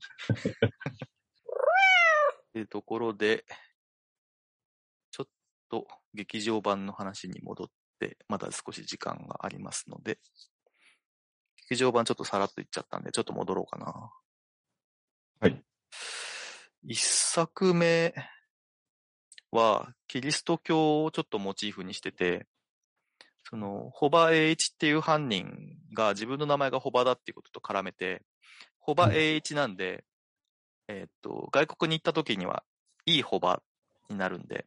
[2.52, 3.44] ていうところで、
[5.12, 5.28] ちょっ
[5.70, 10.18] と劇場版の話に戻って、まだ少し時間がありますので、
[11.68, 14.10] 劇場版ちょっとさらっと言っちゃったんで、ちょっと戻ろうかな。
[16.86, 16.92] はい。
[16.92, 18.14] 一作目
[19.50, 22.46] は、キリスト教をちょっとモチーフにしてて、
[23.48, 25.52] その、ホバ栄一っていう犯人
[25.94, 28.22] が自分の名前がホバだっていうことと絡めて、
[28.78, 30.04] ホバ栄一なんで、
[30.88, 32.62] えーっと、外国に行った時には、
[33.04, 33.62] いいホバ
[34.08, 34.66] になるんで、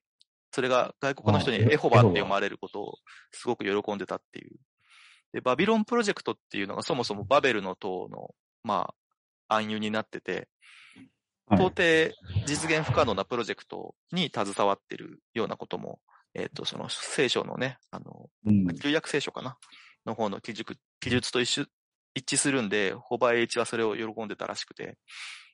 [0.51, 2.95] それが外国の人にあエエホバって読まれることを
[3.31, 4.57] すごく喜んでたっていう。
[5.31, 8.93] で、バビロンプロジェクトっていうのがそもそもバベルの塔の、ま
[9.47, 10.47] あ、暗喩になってて、はい
[11.51, 12.13] 到底
[12.45, 15.99] 実現不可能なプロジェクトに携わってるようなことも、
[16.33, 18.75] えっ、と、その聖書のね、あの、うん。
[18.75, 19.57] 旧約聖書かな？
[20.05, 21.65] の方の記述記述と一緒
[22.15, 24.97] 一致するんで、ホバエイチはそれを喜んでたらしくて、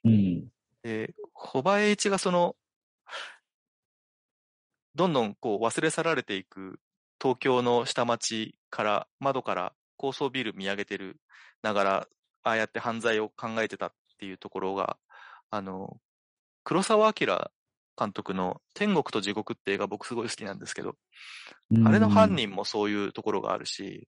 [0.03, 0.47] うん。
[0.84, 2.55] で、ホバエイチがその、
[4.95, 6.79] どんどんこう忘れ去られていく
[7.21, 11.17] 東京の下町から、窓から高層ビル見上げてる
[11.62, 12.08] ながら、
[12.43, 14.97] ああやって犯罪を考えてたっていうところが、
[15.55, 15.97] あの、
[16.63, 17.27] 黒澤明
[17.97, 20.95] 監督の天国と地獄って映画僕すごい好きなんですけど、
[21.85, 24.07] あれの犯人もそういうところがあるし、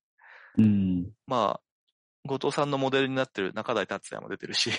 [0.57, 1.12] うん。
[1.25, 1.62] まあ、
[2.25, 4.71] 後藤さんのモデルになってる中台達也も出てるし、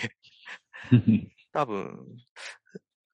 [1.53, 2.07] 多分、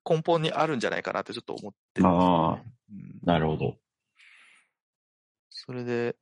[0.08, 2.64] 根本にあるんじゃないかなってちょっと思ってるんですよああ、ん
[3.22, 3.78] なるほど。
[5.50, 6.16] それで、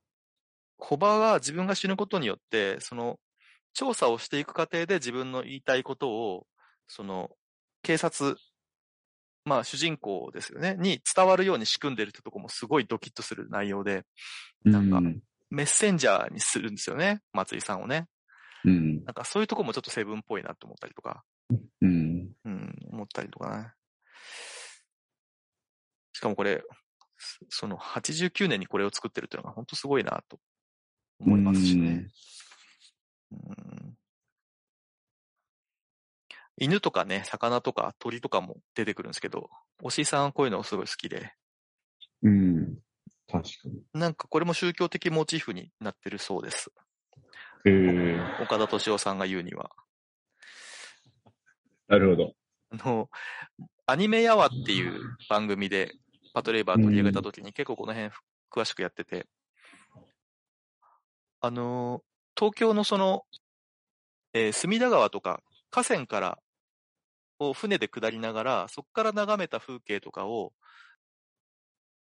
[0.77, 3.19] コバが自分が死ぬことによって、その、
[3.73, 6.47] 調査をしていく過程で自分の言いたいことを、
[6.93, 7.31] その、
[7.83, 8.37] 警察、
[9.47, 14.05] まあ主人公ですよね、に伝わるように仕組んでるってとこもすごいドキッとする内容で、
[14.63, 15.23] なんかうん。
[15.49, 18.09] メッセンジャーにするんですよね、松井さんをね。
[18.65, 19.05] うん。
[19.05, 21.25] なんかそういうとこもちょっとセブンっぽいなと思ったりとか、
[21.81, 22.31] うん。
[22.45, 23.73] うん、思ったりとかね。
[26.13, 26.63] しかもこれ、
[27.17, 30.39] そその89年にこれを作ってるっていうのが本当すごいなと
[31.21, 32.09] 思いますしね。
[33.33, 33.97] うん
[36.59, 39.51] 犬とかね、魚とか鳥とかも出てくるんですけど、
[39.83, 41.33] 押井さんはこういうのすごい好きで、
[42.23, 42.79] うん。
[43.31, 43.83] 確かに。
[43.95, 46.71] なんかこれも宗教的モチーフになってるそうです。
[47.65, 49.71] ええ岡田敏夫さんが言うには。
[51.89, 52.35] なるほど。
[52.71, 53.09] あの、
[53.87, 55.93] アニメやわっていう番組で
[56.35, 58.11] パトレイバー取り上げた時に結構この辺
[58.51, 59.27] 詳しくやってて、
[61.41, 62.03] あの、
[62.37, 63.25] 東京のその、
[64.33, 66.39] えー隅田川とか河川から
[67.41, 70.53] を船で下りながら、そこから眺めた風景とかを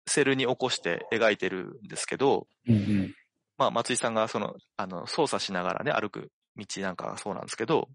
[0.08, 3.14] セルに起こして描いてるんですけど、うん
[3.58, 7.88] まあ、松井さんがその、あの、操作しながらね、歩く道なんかがそうなんですけど、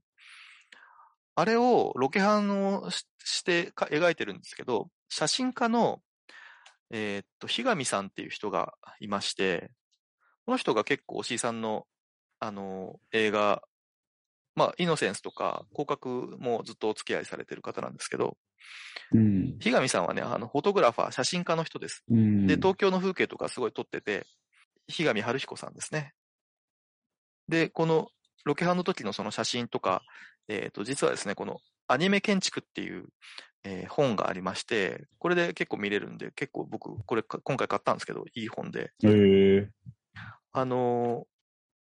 [1.35, 6.01] あれをロケハンをししてか描いてるんですけど、写真家の、
[6.91, 9.71] えーっと、日上さんっていう人がいまして、
[10.45, 11.87] この人が結構、押井さんの、
[12.39, 13.63] あの、映画、
[14.55, 18.37] まあ、イノセンスとか、広角もずっとお付き合いされてる方なんですけど、
[19.11, 19.57] うん。
[19.59, 22.03] 日上さんはね、あの、フォトグラファー、写真家の人です。
[22.09, 22.47] うん。
[22.47, 24.25] で、東京の風景とかすごい撮ってて、
[24.87, 26.13] 日上春彦さんですね。
[27.47, 28.09] で、この
[28.45, 30.03] ロケハンの時のその写真とか、
[30.47, 33.07] えっ、と、実はですね、このアニメ建築っていう、
[33.65, 38.91] えー本がありまして、これで結構見れるんで、結構僕、これか今回買ったんですけど、いい本で。
[39.03, 39.69] ええ
[40.51, 41.33] あのー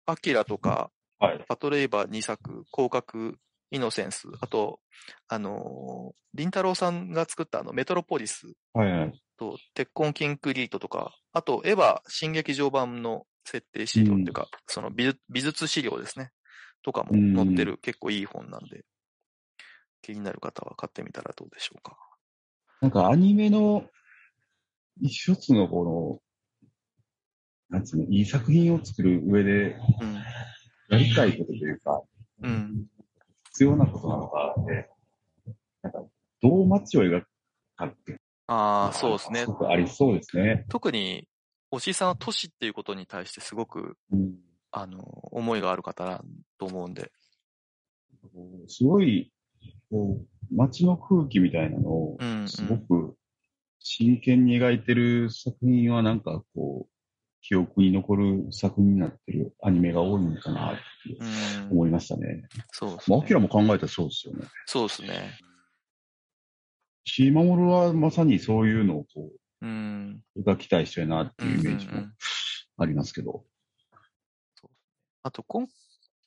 [0.05, 0.91] アキラとか、
[1.23, 1.45] はい。
[1.49, 3.35] パトレイバー2作、広角、
[3.71, 4.81] イノセンス、あと、
[5.29, 9.23] あのー、リンタロウさんが作ったあの、メトロポリスはいはい。
[9.39, 16.33] と、鉄痕キンクリートとか、あと、エヴァ新劇場版の設定資料っていうか、その美術美術資料ですね。
[16.83, 17.11] とかも
[17.45, 18.85] 載ってる結構いい本なんで、
[20.03, 21.97] 気になる方は買ってみたらどうでしょうか。
[22.81, 23.85] なんかアニメの
[25.01, 26.21] 一つのこ
[27.71, 29.77] の、なんつうの、いい作品を作る上で
[30.93, 32.03] やりたいことというか、
[32.43, 32.51] うん。
[32.51, 32.87] うん。
[33.51, 34.89] 必要なことなのかで、
[35.83, 36.05] なんか、
[36.43, 37.27] どう街を描く
[37.77, 40.67] かって、ああ、そうですねありそうですね。
[40.69, 41.29] 特に、
[41.71, 44.35] おしいさんは都市っていうことに対してすごく、うん、
[44.71, 45.01] あの、
[45.31, 46.23] 思いがある方だ
[46.59, 47.11] と思うんで。
[48.69, 49.33] すごい、
[49.91, 52.19] こう、街の空気みたいなのを。
[52.47, 53.17] すごく
[53.79, 56.93] 真剣に描いてる作品はなんかこう、
[57.43, 60.81] 記憶に残る作品になってるアニメが多いのかなって
[61.19, 61.25] う
[61.69, 62.45] ん、思いましたね。
[62.71, 63.35] そうですねまあ、アキ。
[63.35, 64.47] ラも考えたらそうですよね。
[64.67, 65.39] そうですね。
[67.05, 69.31] シーマモルはまさにそういうのをこ
[69.61, 70.23] うん。
[70.37, 72.13] う、描きたい人やなっていうイメージもうんうんうん
[72.79, 73.45] ありますけど。
[75.25, 75.69] あと、今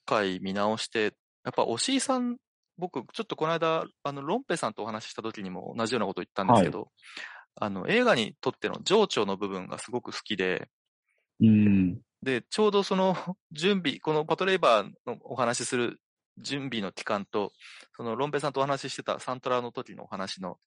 [0.06, 1.14] 回見直して、
[1.44, 2.38] やっぱ、押井さん、
[2.78, 6.92] 僕、ちょっとこの間、あの、ロンペさんとお話しした時にも同じようなこと言ったんですけど、
[7.56, 10.70] あの、映画にとっての情緒の部分がすごく好きで、
[11.42, 12.02] うん。
[12.22, 13.16] で、ちょうどその
[13.52, 16.02] 準備、このパトレイバーのお話しする
[16.38, 17.52] 準備の期間と、
[17.96, 20.58] そのロンペイさんとお話ししてたサントラの時のお話の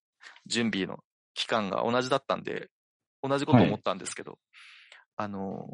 [0.46, 1.04] 準備の
[1.34, 2.70] 期間が同じだったんで、
[3.22, 4.38] 同じことを思ったんですけど、
[5.16, 5.66] あの、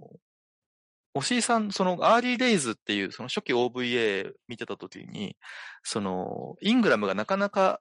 [1.15, 5.37] 押井さん、そのアーリーデイズっていうその初期 OVA 見てた時に、
[5.83, 7.81] そのイングラムがなかなか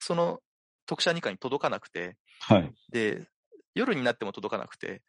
[0.00, 0.40] その
[0.86, 2.72] 特車二課に届かなくて、はい。
[2.90, 3.26] で、
[3.74, 5.02] 夜になっても届かなくて、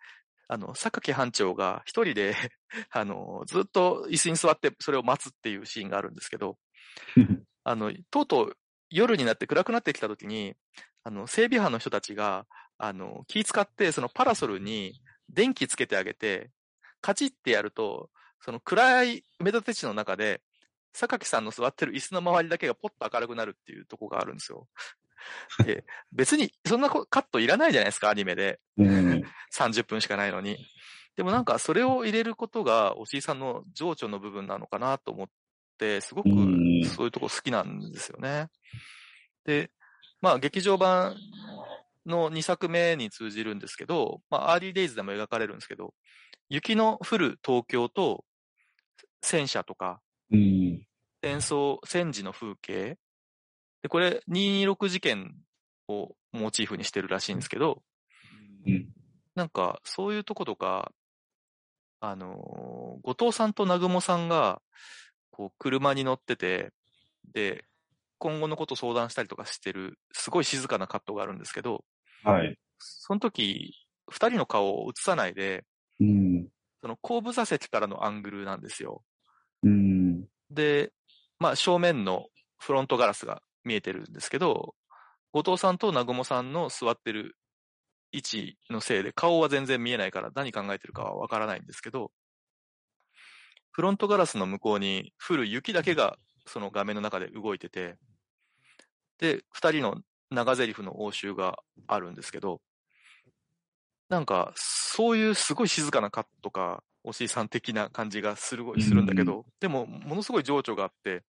[0.48, 2.36] あの、榊班長が一人で、
[2.91, 6.58] あの、ずっと椅子に座ってそれを待つっていうシーンがあるんですけど、
[7.64, 8.58] あの、とうとう
[8.89, 10.56] 夜になって暗くなってきた時に、
[11.04, 12.46] あの、整備班の人たちが、
[12.78, 16.52] あの、気使って、そのパラソルに電気つけてあげて、
[17.02, 18.10] カチッてやると、
[18.41, 20.41] その暗い埋め立て地の中で、
[20.93, 24.68] 榊さんの座ってる椅子の周りだけがポッと明るくなるっていうとこがあるんですよ。
[25.66, 28.59] で、別にそんなこカットいらないじゃないですか、アニメで。
[28.78, 29.24] うん。
[29.53, 30.57] 30分しかないのに。
[31.16, 35.28] でもなんかそれを入れることが、おしいさんの情緒の部分なのかなと思っ
[35.78, 38.49] て、すごくうんそういうとこ好きなんですよね。
[39.45, 39.72] で、
[40.22, 41.16] まあ劇場版
[42.05, 45.93] の2作目に通じるんですけど、まあアーリーデイズでも描かれるんですけど、
[46.49, 48.26] 雪の降る東京と
[49.22, 50.01] 戦車とか
[50.32, 50.86] うん。
[51.24, 52.97] 戦争、戦時の風景。
[53.86, 55.36] で、これ226事件
[55.88, 57.83] をモチーフにしてるらしいんですけど、
[58.65, 58.88] うん。
[59.36, 60.91] なんか、そういうとことか、
[61.99, 62.36] あのー
[63.03, 64.59] 後藤さんと南雲さんが、
[65.29, 66.71] こう、車に乗ってて、
[67.31, 67.63] で、
[68.17, 71.86] 今後のこと相談したりとかしてる、すごい静かなカットがあるんですけど、
[72.23, 72.57] はい。
[72.79, 73.75] その時、
[74.09, 75.63] 二人の顔を映さないで、
[75.99, 76.47] うん。
[76.81, 79.03] その後部座席からのアングルなんですよ。
[79.61, 80.25] うん。
[80.49, 80.91] で、
[81.38, 82.25] まあ、正面の
[82.57, 84.76] フロントガラスが見えてるんですけど、
[85.34, 87.36] 後藤さんと南雲さんの座ってる
[88.11, 92.11] 位置のせいで顔は全然見えないから何考えてるかはわからないんですけど、
[93.72, 97.97] フロントガラスの向こうに降る雪だけがその画面の中で動いてて、
[99.20, 102.61] で、二人の長台詞の応酬があるんですけど、
[104.09, 111.24] なんか、そういうすごい静かなカットか、おしいさん的な感じがするするんだけど、でも、ものすごい情緒があって、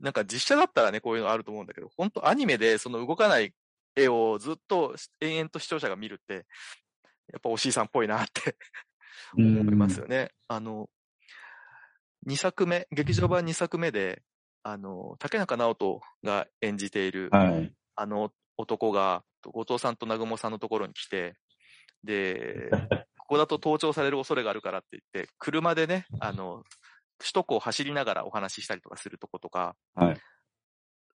[0.00, 3.52] なんか実写だったらね、こういうのあると思うんだけど、本当アニメでその動かない
[3.94, 6.46] 絵をずっと延々と視聴者が見るって、
[7.32, 8.56] やっぱおしいさんっぽいなって
[9.36, 10.30] 思いますよね。
[10.48, 10.88] あの、
[12.26, 14.22] 2作目、劇場版2作目で、
[14.62, 17.72] あの、竹中直人が演じている、はい。
[17.96, 21.36] あの男が、後藤さんと南雲さんのところに来て、
[22.04, 22.70] で、
[23.28, 26.64] ここだと盗聴される恐れがあるからって言って、車でね、あの、
[27.18, 30.16] 首都高を走りながらお話ししたりとかするとことか、はい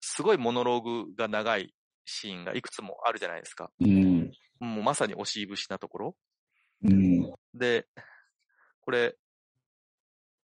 [0.00, 1.74] すごいモノローグが長い
[2.06, 3.70] シーンがいくつもあるじゃないですか。
[3.80, 4.32] うん。
[4.58, 6.16] もうまさに押し節なところ。
[6.82, 7.34] うん。
[7.54, 7.86] で、
[8.80, 9.14] これ、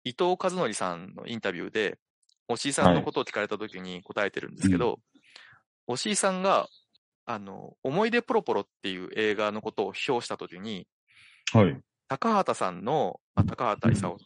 [0.05, 1.99] 伊藤和則さんのインタビューで、
[2.49, 5.01] 押井さんのことを聞かれた時に答えてるんですけど、
[5.87, 6.69] 押井さんが、
[7.25, 10.87] あの、思い出ポロポロっていう映画のことを評した時に、
[11.53, 11.80] はい。
[12.09, 14.16] 高畑さんの、まあ、高畑勲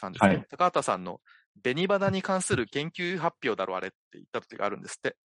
[0.00, 0.28] さんですね。
[0.28, 1.20] はい高畑さんの
[1.62, 5.16] 紅花に関する研究発表だろあれって言った時があるんですって。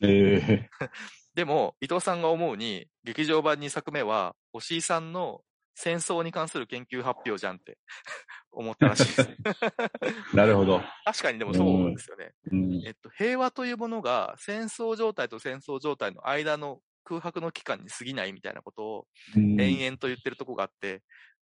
[0.00, 0.70] ええ
[1.34, 5.42] でも、伊藤さんが思うに、劇場版2作目は、押井さんの
[5.74, 7.78] 戦争に関する研究発表じゃんって
[8.52, 9.28] 思ったらしいです。
[10.34, 10.80] なるほど。
[11.04, 12.32] 確かにでもそうですよね。
[12.52, 12.86] うん。
[12.86, 21.02] えっと、平和というものが戦争状態と戦争状態の間の空白の期間に過ぎないみたいなことをうん延々と言ってるとこがあって、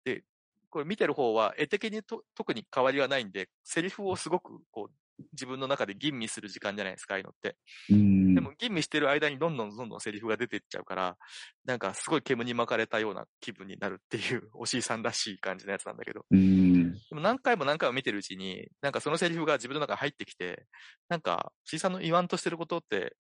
[0.05, 0.24] で、
[0.70, 4.94] これ見てる方は絵的にと特に変わりはないんで、セリフをすごくこう
[5.32, 7.57] 自分の中で吟味する時間じゃないですか、ああいうのって。
[7.90, 11.16] うんでも吟味してる間にどんどんどんどんセリフが出ていっちゃうから、
[11.64, 16.24] なんかすごい煙に巻かれたような気分になるっていう、 おしいさんらしい感じのやつなんだけど。
[16.30, 16.92] うん。
[16.94, 20.66] でも何回も何回も見てるうちに、なんかそのセリフが自分の中に入ってきて、
[21.09, 23.16] なんか、おしいさんの言わんとしてることって、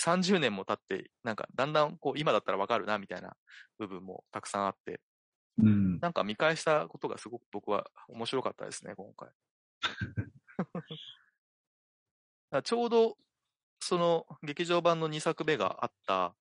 [0.00, 3.36] 30年も経って、なんかだんだんこう今だったらわかるなみたいな
[3.78, 5.00] 部分もたくさんあって、
[5.58, 5.98] うん。
[6.00, 9.30] なんか見返したことがすごく僕は面白かったですね、今回。
[12.64, 13.16] ちょうど、
[13.80, 16.34] その劇場版の2作目があった、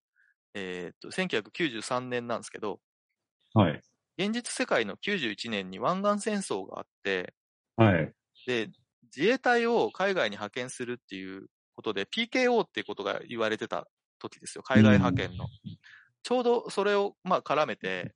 [0.53, 2.81] えっ、と、1993年なんですけど、
[3.53, 3.81] はい。
[4.17, 7.33] 現実世界の91年に湾岸戦争があって、
[7.75, 8.13] はい。
[8.45, 8.69] で、
[9.15, 11.47] 自衛隊を海外に派遣するっていう
[11.81, 13.87] ことで、PKO っていうことが言われてた
[14.19, 15.47] 時ですよ、海外派遣の。
[16.23, 18.13] ちょうどそれを、まあ、絡めて、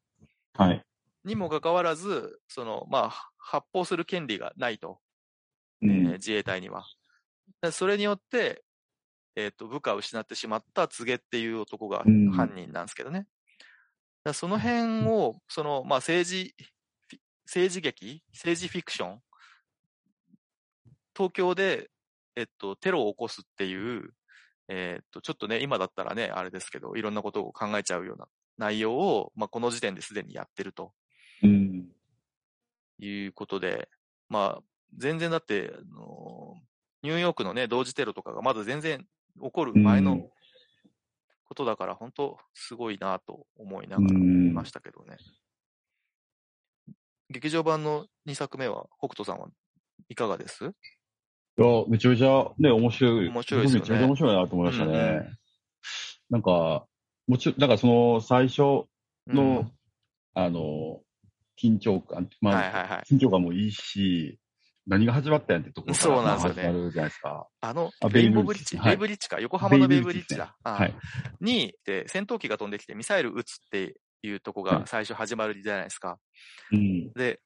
[0.53, 0.85] はい。
[1.23, 4.99] にもかかわらず、その、まあ、発砲する権利がないと、
[5.81, 6.11] えーうん。
[6.13, 6.85] 自衛隊には。
[7.61, 8.63] でそれによって、
[9.35, 13.27] えっ、と、部下を失ってしまった告げっていう男がうん犯人なんですけどね。
[14.23, 16.55] らその辺を、その、まあ政治、
[17.45, 19.21] 政治劇政治フィクション？
[21.15, 21.89] 東京で、
[22.35, 24.13] えっと、テロを起こすっていう、
[24.67, 28.27] えっと、ちょっとね、今だったらね、あれですけど、いろんなことを考えちゃうような
[28.57, 30.93] 内容を、まあ、この時点ですでにやってると
[31.43, 31.91] うん。
[32.99, 33.89] いうことで、
[34.29, 34.63] まあ、
[34.97, 36.55] 全然だって、あの
[37.03, 39.05] ニューヨークのね、同時テロとかがまだ全然
[39.41, 40.29] 起こる前のうん
[41.47, 45.17] ことだから、本当すごいなと思いながらうん見ましたけどね。
[47.29, 49.49] 劇場版の2作目は、北斗さんは
[50.09, 50.71] いかがです？
[51.57, 53.29] いや、めちゃめちゃね、面白い。
[53.29, 54.91] 面白いですよねめちゃめちゃ面白いなと思いましたね。
[54.91, 55.37] うんう
[56.29, 56.85] なんか、
[57.27, 58.87] もちろん、だからその最初の、
[59.27, 59.71] うん
[60.33, 61.01] あの、
[61.61, 63.13] 緊張感、まあ、はいはいはい。
[63.13, 64.39] 緊張感もいいし、
[64.87, 67.47] 何が始まったんやってところからそうなんですよねまあ始まるじゃないですか。
[67.61, 70.93] あの、あベイブリッジはいベイブリッジか、横浜のベイブリッジベイブリッジねはい。
[71.41, 76.19] に、で、戦闘機が飛んできてミサイル撃つっていうとこはいが最初始まるじゃないですか。
[76.71, 77.11] うん。
[77.13, 77.39] で、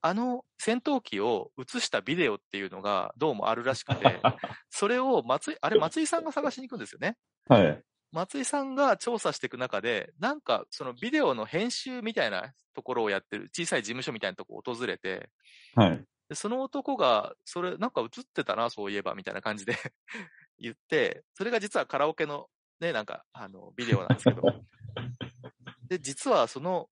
[0.00, 4.20] あの戦闘機を映したビデオっていうのがどうもあるらしくて、
[4.70, 7.16] それを松井、あれ松井さんが探しに行くんですよね。
[7.48, 7.82] はい。
[8.12, 15.30] 松井さんが調査していく中で、なんかそのビデオの編集みたいなところをやってる小さい事務所みたいなとこを訪れて、
[15.74, 16.04] はい。
[16.28, 19.76] でその男が、それ、なんか映ってたな、そういえば、みたいな感じで
[20.58, 22.48] 言って、それが実はカラオケの
[22.80, 24.42] ね、なんか、あの、ビデオなんですけど、
[25.88, 26.88] で、実はその、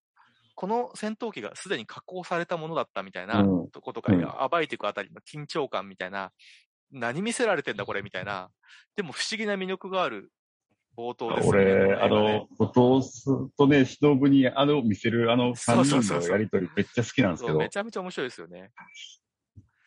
[0.54, 6.30] この戦闘機がすでに加工されたものだったみたいなうんとことかうん暴いていくあたりの緊張感みたいな、
[6.90, 8.50] 何見せられてんだこれみたいな、
[8.96, 10.30] でも不思議な魅力がある
[10.96, 11.58] 冒頭ですよね。
[11.64, 18.70] 俺、あこの後藤とね、忍にあの、見せるあの3そうそうそうそう人のやりとりめっちゃ好きなんですけどめ、ちゃめちゃ面白いですよね。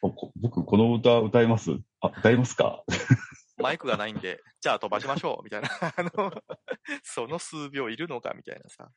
[0.01, 1.71] こ僕この歌歌います？
[1.99, 2.83] あ、歌いますか？
[3.57, 5.69] マイクがないんで、じゃあ飛ばしましょう、みたいな。
[5.81, 6.33] あの、
[7.03, 8.89] その数秒いるのか、みたいなさ。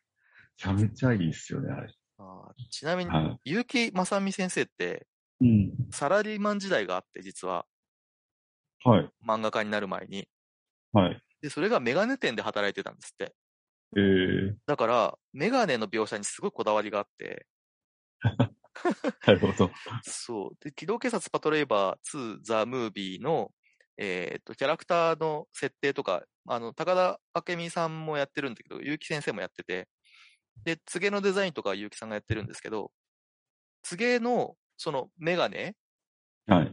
[0.59, 1.93] めちゃめちゃいいっすよね、あれ。
[2.19, 3.51] あーちなみに、はい。
[3.51, 5.07] 結城正美先生って、
[5.41, 5.73] うん。
[5.93, 7.65] サラリーマン時代があって、実は、
[8.85, 9.09] はい。
[9.27, 10.29] 漫画家になる前に。
[10.93, 11.23] はい。
[11.43, 13.35] で、それがメガネ店で働いてたんですって。
[13.97, 17.47] えー、だから、メガネの描写にすごいこだわりがあって、
[19.27, 19.71] なるほど。
[20.03, 20.57] そう。
[20.65, 23.53] で、機動警察パトレイバー2ザ・ムービーの、
[23.97, 27.21] えっと、キャラクターの設定とか、あの、高田
[27.53, 29.89] 明美さんもやってるんだけど、結城先生もやってて、
[30.65, 32.91] で、告げのデザインとかは結城さんがやってるんですけど、
[33.83, 35.75] 告げの、その、メガネ
[36.47, 36.73] はい。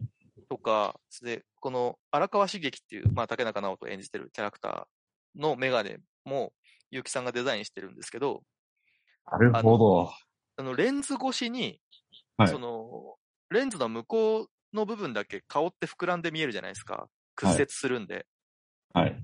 [0.50, 6.54] とか、で、この荒川茂樹っていう、まあ、竹中直人を演じてるキャラクターのメガネも、
[6.92, 8.44] 結城さんがデザインしてるんですけど、
[9.32, 10.12] なるほど。
[10.58, 11.80] あの、レンズ越しに、
[12.38, 13.16] はいその、
[13.50, 17.08] レンズの向こうの部分だけ顔って膨らんで見えるじゃないですか。
[17.36, 18.26] 屈折するんで。
[18.94, 19.16] はい。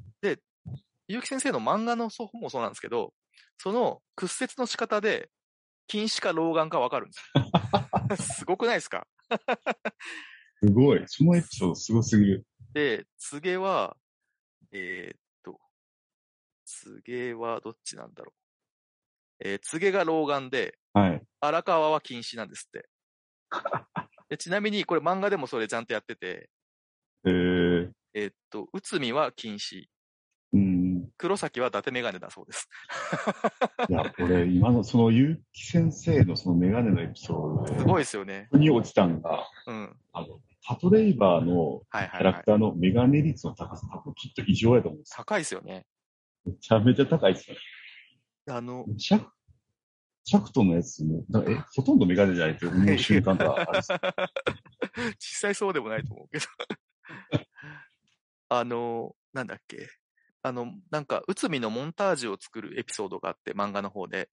[1.12, 3.14] 結城先生の漫画の方もそうなんですけど、
[3.58, 5.30] その屈折の仕方で、
[5.88, 8.16] 近視か老眼かわかるんですよ。
[8.40, 9.06] すごくないですか？
[10.64, 11.04] すごい。
[11.08, 12.46] そのエピソードすごすぎる。
[12.74, 13.98] で、告げは、
[14.72, 15.60] えーっと、
[16.66, 18.36] 告げはどっちなんだろう。
[19.44, 21.22] えー告げが老眼で、はい。
[21.40, 22.88] 荒川は禁止なんですって。
[24.30, 26.50] でちなみに、これ漫画でもそれちゃんとやってて、
[27.26, 29.88] えー、えーっと、内海は禁止、
[30.54, 30.81] うん。
[31.18, 32.70] 黒崎は伊達メガネだそうです。
[33.90, 38.48] いや、俺、今のその結城先生のそのメガネのエピソードで、すごいですよね。
[38.52, 39.96] に落ちたんが、うん。
[40.14, 40.28] あの、
[40.66, 42.46] パトレイバーのキャラク。
[42.46, 45.16] ターのメガネ率の高さ、多分ちょっと異常やと思うんですよ。
[45.18, 45.86] 高いですよね。
[46.46, 47.58] めちゃめちゃ高いですね。
[48.50, 49.26] あの、シャフ
[50.24, 53.82] シャフトのやつも、なえ、ほとんどメガネじゃないって思う瞬間がある
[55.20, 56.46] 実際そうでもないと思うけど。
[58.50, 59.88] あの、なんだっけ。
[60.44, 64.30] あの、なんか、内海のモンタージュを作るエピソードがあって、漫画の方で。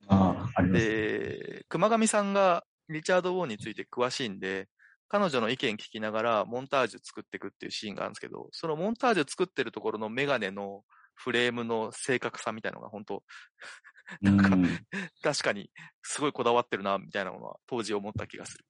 [0.73, 4.69] で、熊上さんがリチャード・ウォーについて詳しいんで、
[5.09, 10.85] 彼女の意見聞きながらモンタージュ作っていくっていうシーンがあるんですけど、そのモンタージュ作ってるところのメガネの
[11.15, 13.23] フレームの正確さみたいなのが本当
[14.23, 14.65] なんかうん
[15.23, 15.71] 確かに
[16.03, 18.65] すごいこだわってるな、みたいなものは当時思った気がする。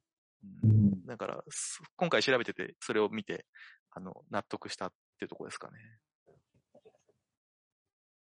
[0.45, 3.47] ううんんだから、す今回調べてて、それを見て、
[3.91, 5.79] あの、納得したっていうところですかね。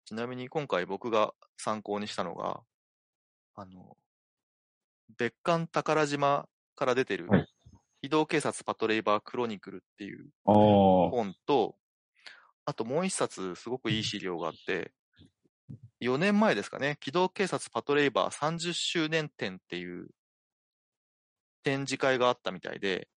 [0.06, 2.62] ちなみに今回僕が参考にしたのが、
[3.56, 3.98] あの、
[5.18, 7.48] 別館宝島から出てるはい、
[8.02, 11.76] 機動警察パトレイバークロニクルっていう本と、
[12.66, 14.92] あともう一冊すごくいい資料があって、
[16.02, 20.10] 4年前ですかね、機動警察パトレイバー30周年展っていう
[21.64, 23.08] 展示会があったみたいで、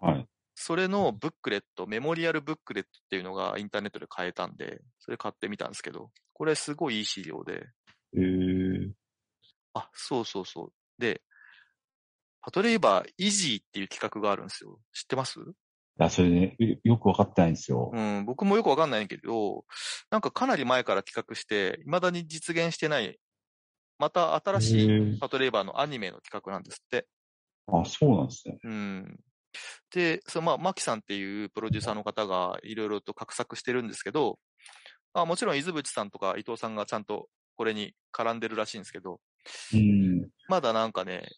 [0.00, 0.26] はい。
[0.54, 6.10] それのブックレット、メモリアルブックレットっていうのがインターネットで買えたんで、それ買ってみたんですけど、
[6.40, 7.66] これすごいいい資料で、
[8.16, 8.90] えー、
[9.74, 10.72] あ、そうそうそう。
[10.98, 11.20] で、
[12.40, 14.80] パトレイバー EZY っていう企画があるんですよ。
[14.94, 15.38] 知ってます？
[15.38, 15.42] い
[15.98, 17.90] や、それね、よよくわかってないんですよ。
[17.92, 19.66] うん、僕もよくわかんないけど、
[20.10, 23.18] なんかかなり前から企画して、未だに実現してない、
[23.98, 27.06] また新しいパトレイバーのアニメの企画なんですって。
[27.66, 28.56] あ、そうなんですね。
[28.64, 29.20] うん。
[29.92, 34.38] で、そのまあ、マキさんっていうプロデューサーの方がいろいろと画策してるんですけど、
[35.12, 39.20] あもちろん伊豆淵さんとか伊藤さんがちゃんとこれに絡んでるらしいんですけど、
[39.72, 40.30] うん。
[40.48, 41.30] まだなんかね、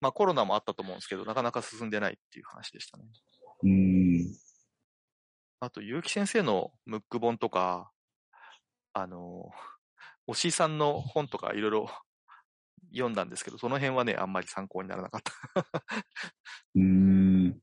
[0.00, 3.04] まあコロナもあったと思うんですけど、なかなか進んでないっていう話でしたね。
[3.62, 4.40] うん。
[5.60, 7.92] あと、結城先生のムック本とか、
[8.92, 9.50] あの、
[10.26, 11.88] おしいさんの本とかいろいろ
[12.92, 15.64] 読んだんですけど、その辺はね、あんまり参考にならなかったっ
[16.74, 17.60] うん。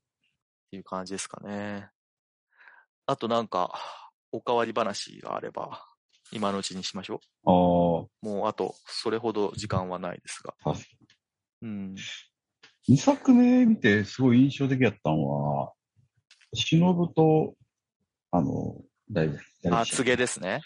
[0.72, 1.90] ていう感じですかね。
[3.06, 3.72] あとなんか、
[4.32, 5.86] おかわり話があれば、
[6.32, 8.26] 今のうちにしましょああ、う。
[8.26, 10.54] もうあと、それほど時間はないですが。
[10.64, 10.86] 確か
[11.62, 11.94] うん。
[11.94, 12.02] に。
[12.90, 15.74] 2作目見てすごい印象的やったのは、
[16.54, 17.56] 忍と、
[18.32, 18.76] あの、
[19.10, 20.62] 誰だ誰あ、でした告げですね。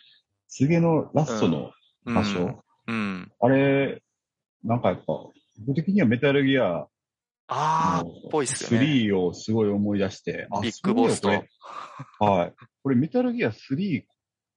[0.47, 1.72] 告げのラストの
[2.05, 2.64] うん場所。
[2.88, 3.32] うん。
[3.39, 4.01] あれ、
[4.64, 5.03] なんかやっぱ、
[5.66, 6.88] 僕的にはメタルギア
[7.54, 8.88] ああ、のぽいっすよね。
[8.88, 11.28] 3をすごい思い出して、あビッグボスと。
[11.28, 12.54] はい。
[12.82, 14.04] これメタルギア3、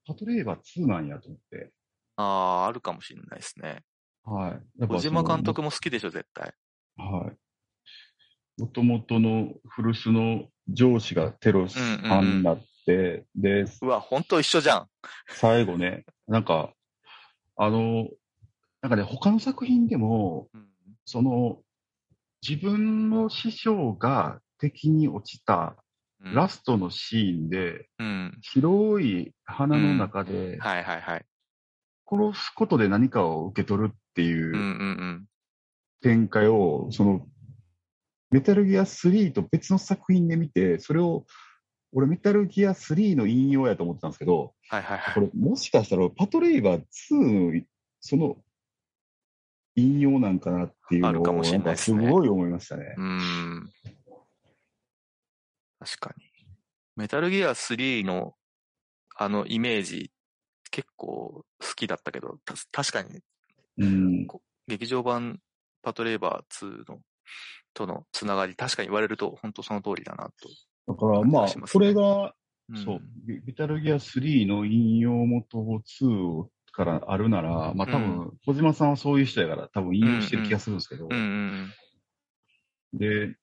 [0.06, 1.72] パトレーバー2なんやと思って。
[2.16, 3.82] ああ、あるかもしれないですね。
[4.22, 4.86] はい。
[4.86, 6.54] 小島監督も好きでしょ、絶対。
[6.96, 8.60] はい。
[8.60, 14.88] もともとの古巣の上司がテロス犯になって、で、うわ、ほんと一緒じゃん。
[15.30, 16.72] 最後ね、なんか、
[17.56, 18.08] あの、
[18.82, 20.68] なんかね、他の作品でも、うん
[21.06, 21.58] その、
[22.46, 25.76] 自分の師匠が敵に落ちた
[26.22, 28.38] うんラストのシーンで、うん。
[28.40, 30.56] 広い花の中で。
[32.08, 35.26] 殺すことで何かを受け取るっていう
[36.02, 37.26] 展開を、その、
[38.30, 41.26] メタルギア3と別の作品で見て、それを、
[41.92, 44.54] 俺メタルギア3の引用やと思ってたんですけど。
[45.14, 47.62] これもしかしたらパトレイバー2の
[48.00, 48.36] その
[49.76, 52.94] 引用なんかなっていうのをあるかもしれないですねすごい思いましたね。
[52.96, 53.70] うーん。
[55.80, 56.24] 確かに。
[56.96, 58.34] メタルギア3の
[59.16, 60.10] あのイメージ
[60.70, 63.20] 結構好きだったけど、た確かに
[63.78, 64.26] うん。
[64.66, 65.40] 劇場版
[65.82, 67.00] パトレーバー2の
[67.74, 70.48] とのつながり、確かに言われると本当その通りだなと。
[70.86, 72.34] だからまあ、しますねこれが、
[72.70, 81.08] うんそう、メメタルギア3の引用元2からあるなら、まあ多分、小島さんはそういう人やから多分引用してる気がするんですけど、
[82.92, 83.36] で、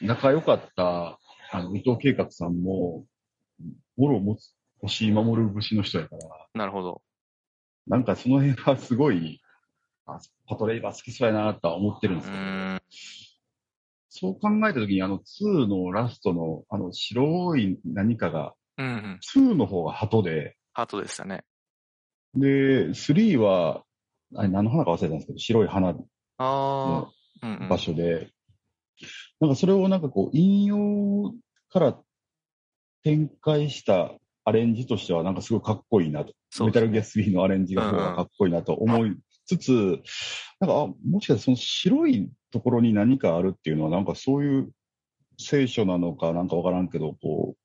[0.00, 1.18] 仲良かった、
[1.52, 3.04] あの、伊藤計画さんも、
[3.96, 6.58] もろ持つ、星井守る節の人やから、うん。
[6.58, 7.02] なるほど。
[7.86, 9.40] なんかその辺はすごい、
[10.06, 10.18] あ
[10.48, 12.42] パトレイバー好きそうやなとは思ってるんでうすけど。
[14.08, 19.20] そう考えたときに、あの2のラストの、あの白い何かが、うんうん。
[19.22, 21.44] 2の方が鳩で、ハートでしたね。
[22.34, 23.84] で、3は、
[24.34, 25.94] あれ何の花か忘れたんですけど、白い花あ
[26.38, 27.08] あ。
[27.42, 27.68] うんうん。
[27.68, 28.30] 場所で、
[29.40, 31.34] なんかそれをなんかこう、引用
[31.68, 31.98] から
[33.02, 34.12] 展開した
[34.44, 36.32] アレンジとしては、なんかすごいかっこいいなと。
[36.50, 37.82] そうメタルギア3のアレンジが
[38.14, 39.16] かっこいいなと思い
[39.46, 40.02] つつ、
[40.60, 44.70] なんか、あもしかしてその白いところに何かあるっていうのは、なんかそういう
[45.38, 47.61] 聖書なのかなんかわからんけど、こう、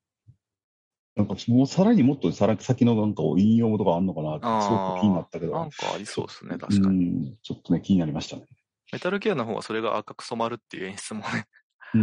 [1.18, 7.06] なんかもうさらにもっとさら先のなんか引用とかあんのかなってすごく気になったけど、なんかありそうですね、確かに。
[7.06, 8.46] うん、ちょっとね、気になりましたね。
[8.94, 11.48] メタルギアの方はそれが赤く染まるっていう演出もね、
[11.96, 12.02] うん。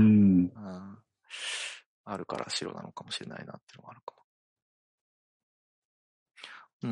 [0.50, 0.98] うん、
[2.06, 4.22] あるから白なのかもしれないなっていうのがあるかも。
[6.82, 6.90] うー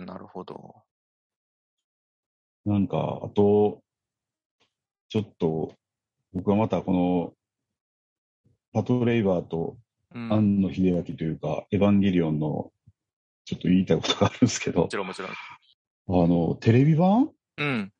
[0.00, 0.74] ん、なるほど。
[2.64, 3.80] なんか、あと、
[5.08, 5.72] ちょっと、
[6.32, 7.32] 僕はまたこの、
[8.72, 9.78] パトレイバーとうん、
[10.14, 12.72] 庵野秀明というか、エヴァンゲリオンの、
[13.44, 15.30] ちょっと言いたいことがあるんですけどもち、ろんもちろん。
[15.30, 17.30] あの、テレビ版？
[17.58, 17.92] うん、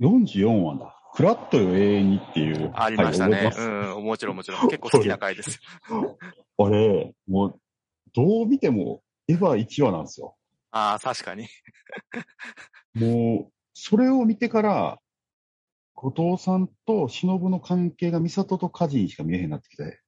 [0.00, 0.94] ?44 話だ。
[1.14, 2.70] クラッとよ永遠にっていう。
[2.74, 3.52] ありましたね。
[3.56, 4.68] うん、もちろんもちろん。
[4.70, 5.60] 結構好きな回です。
[6.58, 7.60] あれ、もう、
[8.14, 10.36] どう見ても、エヴァ1話なんですよ。
[10.70, 11.48] ああ、確かに。
[12.94, 14.98] もう、それを見てから、
[15.94, 20.00] 後藤さんと忍の関係が美里と梶にしか見えへんなってきて。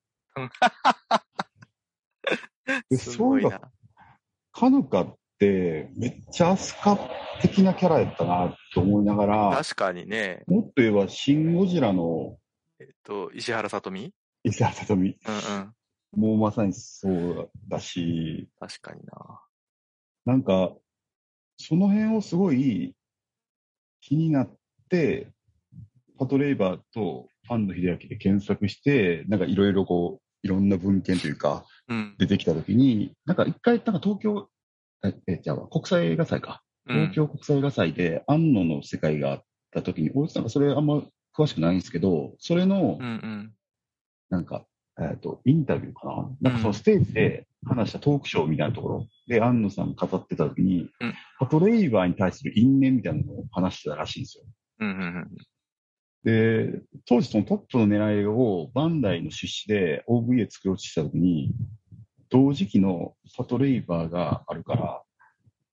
[2.97, 3.61] そういえば、ごいな。
[4.53, 6.99] カヌカってめっちゃアスカ
[7.41, 12.37] 的なキャラやったなと思いながら、確かにね、もっと言えば、シン・ゴジラの
[12.79, 14.13] えっと、石原さとみ？
[14.45, 16.21] 石原さとみうんうん。
[16.21, 19.41] もうまさにそうだし、確かにな。
[20.25, 20.73] なんか、
[21.57, 22.95] その辺をすごい
[24.01, 25.29] 気になっって、
[26.19, 31.63] パトレイバーと庵野秀明で検索して、なんかいろいろこう、いろんな文献というか、うん。
[32.19, 34.49] 出てきたときに、なんか一回、なんか東京、
[35.05, 36.63] え、え、じゃあ国際映画祭か。
[36.63, 41.03] うん東京国際映画祭で庵野の世界があったときに、俺なんかそれあんま
[41.37, 43.53] 詳しくないんですけど、それのうん、うん。
[44.31, 44.65] なんか、
[45.01, 46.07] えっ、と、インタビューか
[46.41, 46.51] な？
[46.51, 54.45] なんかそのステージで話したトークショーみたいなところで、庵野さんが語ってたときに、うんパトレイバーに対する因縁みたいなのを話してたらしいんですよ。
[54.81, 54.89] うん。
[54.89, 55.29] うん。
[56.25, 61.55] で、当時そのトップの狙いをバンダイの出資で OVA 作ろうとしたときに、
[62.31, 65.03] 同時期のパトレイバーがあるから、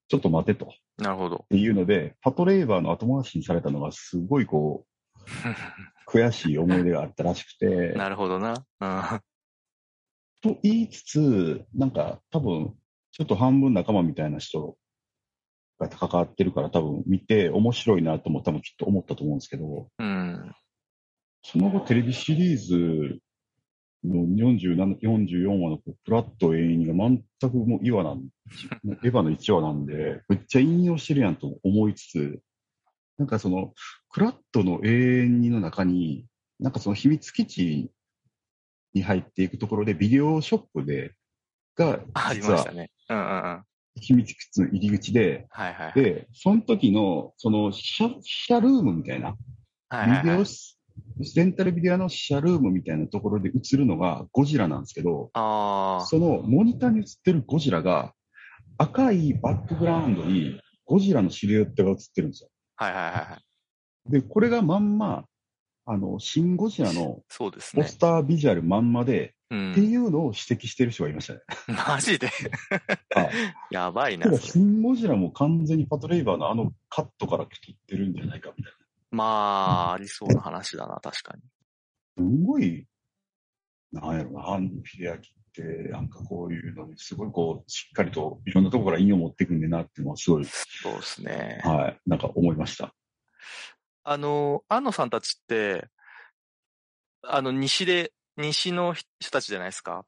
[0.07, 0.65] ちょっと待てと。
[0.65, 1.45] っなるほど。
[1.49, 5.19] ていうので、パトレイバーの後回しにされたのがすごいこう、
[6.07, 8.65] 悔しい思い出があったらしくて、なるほどな。
[8.79, 9.21] うん。
[10.41, 12.73] と言いつつ、なんか多分、
[13.11, 14.77] ちょっと半分仲間みたいな人
[15.79, 20.55] が関わってるから多分見て面白いなとも多分きっと思ったと思うんですけど、うん。
[21.43, 23.19] その後テレビシリーズの
[24.05, 27.09] 47 44話のプラット永遠が
[27.41, 28.27] 全くもう岩なん、
[29.03, 32.39] エヴァの1話なんで、めっちゃ引用してるやんと思いつつ、
[33.17, 33.73] なんかその、
[34.09, 36.25] クラットの永遠にの中に、
[36.59, 37.91] なんかその秘密基地
[38.93, 41.13] に入っていくところでビデオショップで、
[41.75, 43.63] が、あり実は
[43.99, 45.93] 秘密基地の入り口で、はいはい。
[45.93, 49.35] で、その時の、その、シャ、シャルームみたいな、
[50.23, 50.76] ビデオス、
[51.35, 55.31] レンタルビデオのシャルームみたいなところで映るのがゴジラなんですけど。
[55.33, 58.13] そのモニターに映ってるゴジラが
[58.77, 62.49] 赤いバックグラウンドにゴジラのシルエットが映ってるんですよ。
[62.75, 63.21] はいはいはいは
[64.07, 64.11] い。
[64.11, 65.25] で、これがまんま、
[65.85, 67.97] あの、シン・ゴジラのポス。
[67.97, 69.89] タービジュアルまんまで、うってん。
[69.89, 71.39] いうのを指摘してる人がいましたね。
[71.87, 72.29] マジで？
[73.15, 73.29] あ
[73.71, 78.73] やばいなシン・ゴジラも完全にパトレイバーのあのカットから撮ってるんじゃないかみたい
[79.11, 81.43] まあ、ありそうな話だな、確かに。
[82.25, 82.31] な。
[82.31, 82.85] すごい、
[83.91, 85.19] なんやろな、庵野秀明っ
[85.53, 91.61] て、なんかこういうのに、すごいこう、しっかりといろんなところから引用持ってくんでなっていうのは、すごい、そうですね。
[91.63, 92.93] はい、なんか思いました。
[94.03, 95.87] あの、安野さんたちって、
[97.23, 100.05] あの、西で、西の人たちじゃないですか。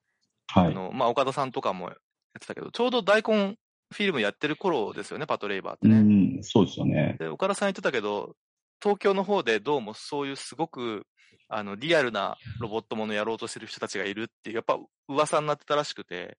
[0.48, 0.68] はい。
[0.68, 1.98] あの、まあ、岡田さんとかもやっ
[2.40, 3.58] てたけど、ちょうど大根
[3.92, 6.40] フィルムやってる頃ですよね、パトレイバーってうね。
[6.40, 7.18] ん、そうですよね。
[7.20, 8.36] で、岡田さん言ってたけど、
[8.82, 11.06] 東京の方でどうもそういうすごく、
[11.48, 16.38] あの、リアルなロボットものやろうとしてる人たちがいるっていう、やっぱ噂になってたらしくて、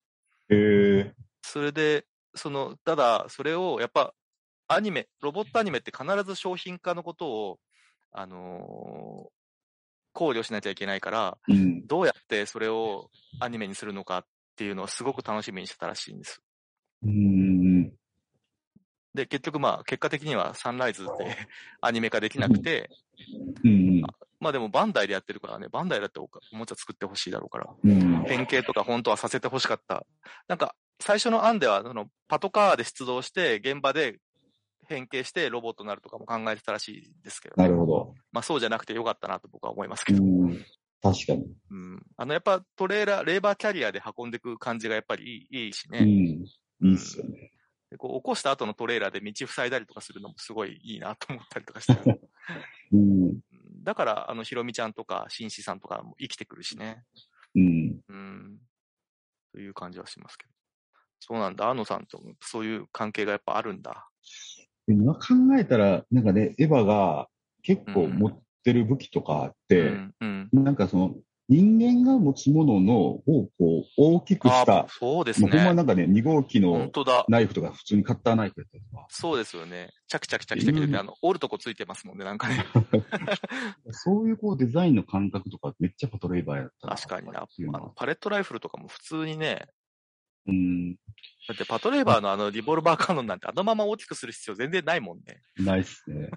[0.48, 0.56] へ
[0.98, 4.14] えそれで、その、ただ、それを、やっぱ、
[4.68, 7.60] アニメ、ロボットアニメって必ず商品化のことを、
[8.12, 9.40] あのー
[10.12, 11.86] 考慮しなきゃいけないから、うん。
[11.86, 13.10] どうやってそれを
[13.40, 14.24] アニメにするのかっ
[14.56, 16.42] ていうのをすごく楽しみにしてたらしいんです。
[17.02, 17.92] うん。
[19.14, 21.10] で、結局まあ、結果的にはサンライズで
[21.80, 22.90] アニメ化できなくて、
[23.64, 24.02] うん。
[24.38, 28.24] まあでもバンダイでやってるからね、バンダイだっておもちゃ作ってほしいだろうから、うん。
[28.24, 30.06] 変形とか本当はさせてほしかった。
[30.48, 34.18] なんか、最初の案では、その、パトカーで出動して、現場で
[34.88, 37.64] 変形してロボットになるとかも考えてたらしいですけどね。
[37.64, 38.14] なるほど。
[38.32, 40.22] まあそうじゃなくてよかったなと僕は思いますけうど。
[40.22, 40.64] ん。
[41.02, 41.46] 確かに。
[41.70, 42.02] うん。
[42.16, 46.00] あの、やっぱトレーラー、レーバーキャリアで運んでいく感じがやっぱりいいいいしね。
[46.00, 46.08] うん。
[46.08, 47.52] いいっすよね。
[47.90, 51.92] でこう起こした後のトレーラーで道塞いだりとかするのもすごいいいなと思ったりとかして。
[52.92, 53.22] うん。
[53.22, 53.40] うん
[53.82, 57.04] だから、あの、ひろみちゃんとか、しんしさんとかも生きてくるしね。
[57.54, 58.00] うん。
[58.08, 58.58] うん。
[59.52, 60.52] という感じはしますけど。
[61.18, 61.68] そうなんだ。
[61.68, 64.08] 安野さんともそういう関係がやっぱあるんだ。
[64.86, 65.20] 今考
[65.58, 67.28] えたら、なんかね、エヴァが
[67.62, 70.14] 結構持ってる武器とかあって、うん。
[70.20, 70.48] うん。
[70.52, 71.14] なんかその、
[71.50, 75.74] 人間が持つもののをこう大きくしあた、そうですもうほんまね。
[75.74, 77.24] なんかね、2号機本の。
[77.28, 79.90] ナイフとか普通にカッターナイフやったりとか、そうですよね。
[80.06, 82.64] チャキチャキチャキチャキで、うんあの、折るとこついてますもんね、なんかね。
[83.90, 87.40] そういうこうデザインの感覚とかめっちゃパトレイバーやったな確かにな。
[87.42, 89.66] あの、パレットライフルとかも普通にね、
[90.46, 90.94] うん、
[91.48, 95.42] だってパトレーバーのあのリボルバーカノンなんてあのまま大きくする必要全然ないもんね。
[95.58, 96.30] ないっすね。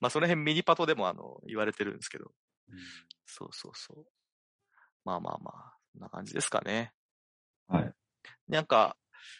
[0.00, 2.30] まあその辺ミニパトでもあの言われてるんですけど。
[3.26, 4.04] そうそうそう。
[5.04, 6.92] まあまあまあ、そんな感じですかね。
[7.68, 7.92] はい。
[8.48, 8.96] なんか、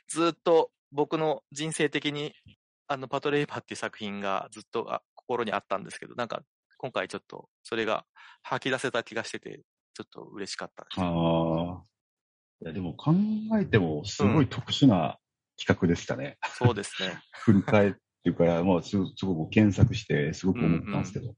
[0.09, 2.35] ずっと僕の人生的に
[2.87, 6.43] あのパトレーバーっていう作品がずっとあ心にあったんですけど、なんか
[6.79, 8.05] 今回ちょっとそれが
[8.43, 9.61] 吐き出せた気がしてて、
[9.95, 11.01] ちょっと嬉しかったです。
[11.01, 11.83] ああ。
[12.63, 13.15] いや、でも考
[13.61, 15.19] えてもすごい特殊な
[15.59, 16.39] 企画でしたね。
[16.59, 17.21] そうですね。
[17.45, 21.35] 振り返っていうか、まあ、すすごく検索して、すごく思ったんですけど。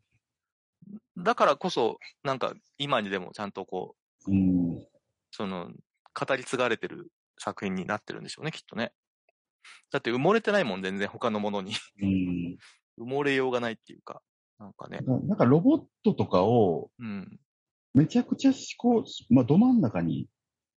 [1.23, 3.95] だからこそ、なんか今にでもちゃんとこ
[4.27, 4.87] う、うん。
[5.31, 5.71] その、
[6.15, 8.93] 語り継がれてる作品になってるんでしょうね、きっとね。
[9.91, 11.73] だって埋もれてないもん、全然他のものに。
[12.01, 12.57] うん。
[12.99, 14.23] 埋もれようがないっていうか、
[14.59, 14.99] なんかね。
[15.01, 17.39] ななんかロボットとかをうん。
[17.95, 20.27] めちゃくちゃこう、まあ、ど真ん中に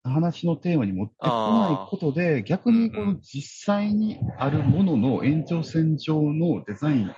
[0.03, 7.15] 話のテーマに持ってこないことで、逆にこの実際にあるものの延長線上のデザイン。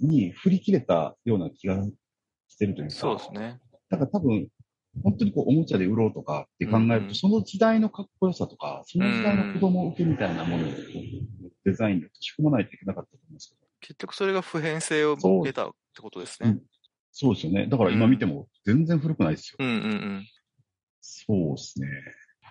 [0.00, 1.82] に振り切れたような気が
[2.48, 2.94] してるというか。
[2.94, 3.60] そうですね。
[3.90, 4.48] だから多分、
[5.02, 10.70] 本当にこうおもちゃで売ろうとかって考えると、うんうんその時代のかっこよさとか、その時代の子供受けみたいなものを
[11.64, 13.68] デザインで仕込まないといけなかったと思うんですけど。
[13.80, 16.62] 結局それが普遍性を得たってことですねうん。
[17.12, 17.66] そうですよね。
[17.66, 19.56] だから今見ても全然古くないですよ。
[19.60, 20.26] うんうんうん。
[21.00, 21.88] そうですね。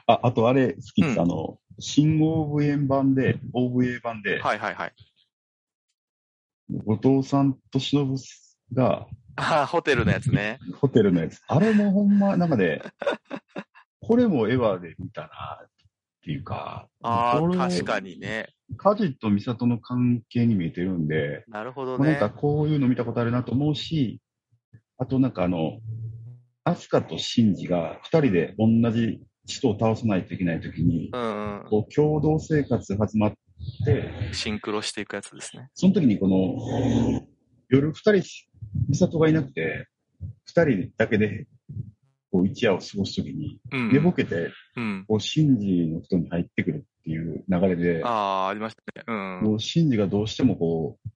[0.07, 1.13] あ、あとあれ好きです。
[1.13, 4.93] うんあの、新 OVA 版で、OVA 版で、はいはいはい。
[6.69, 8.17] 後藤さんと忍
[8.73, 9.07] が
[9.37, 10.59] ああ、ホテルのやつね。
[10.81, 11.41] ホテルのやつ。
[11.47, 12.81] あれもほんま、なんかね、
[14.01, 15.27] これもエヴァで見たな
[15.63, 15.69] っ
[16.23, 18.49] ていうか、ああ、確かにね。
[18.75, 21.97] カジとミサトの関係に見えてるんで、なるほどね。
[21.99, 24.19] まあなんかこういうの見たことあるなと思うし、
[24.97, 25.79] あとなんかあの、
[26.63, 33.33] アスカとシンジが二人で同じ人を倒さないといけないときに、うんこう共同生活始まっ
[33.85, 34.33] て、うん。
[34.33, 35.69] シンクロしていくやつですね。
[35.73, 37.26] その時にこの、
[37.69, 38.23] 夜二人、
[38.89, 39.87] ミサトがいなくて、
[40.45, 41.47] 二人だけで、
[42.31, 43.91] こう一夜を過ごす時に、うん。
[43.91, 45.05] 寝ぼけて、うん。
[45.07, 49.05] こうシンジの人に入ってくるっていう流れで、ああ、ありましたね。
[49.07, 49.45] うん。
[49.45, 51.09] こうシンジがどうしてもこう、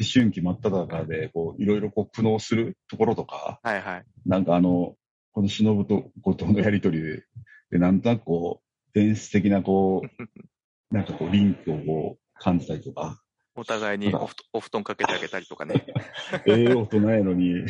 [0.00, 4.04] 思春期真っ只中で、こう、いろいろこう苦悩するところとか、はいはい。
[4.26, 4.94] なんかあの、
[5.32, 7.24] この忍と後藤のやりとりで、
[7.70, 10.08] で、なんとなくこう、伝説的なこう、
[10.94, 13.20] なんかこう、リンクをこう、感じたりとか、
[13.58, 15.84] お互いにおふお布団かけてあげたりとかね。
[16.46, 17.64] ええ大人やのに、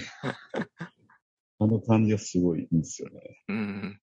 [1.58, 3.42] あの感じがすごいいいんですよね。
[3.48, 4.00] うん。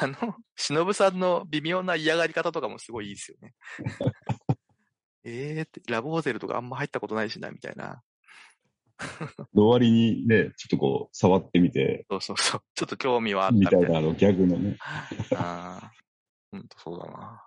[0.00, 3.54] あの、忍さんの微妙な嫌がり方とかもすごいいいですよね。
[5.24, 8.02] ええって、ラブホテルとかあんま入ったことないしな、みたいな。
[9.54, 12.62] 終わりにね、ちょっとこう、触ってみて、そうそうそう。
[12.74, 13.78] ちょっと興味はあったみたいな。
[13.80, 14.76] みたいなあのギャグのね。
[15.34, 15.92] ああ、
[16.52, 17.42] ほんとそうだな。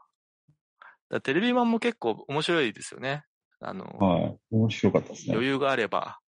[1.10, 3.24] だテレビ版も結構面白いですよね。
[3.60, 4.38] あの、はい。
[4.52, 5.34] 面白かったですね。
[5.34, 6.20] 余裕があれば。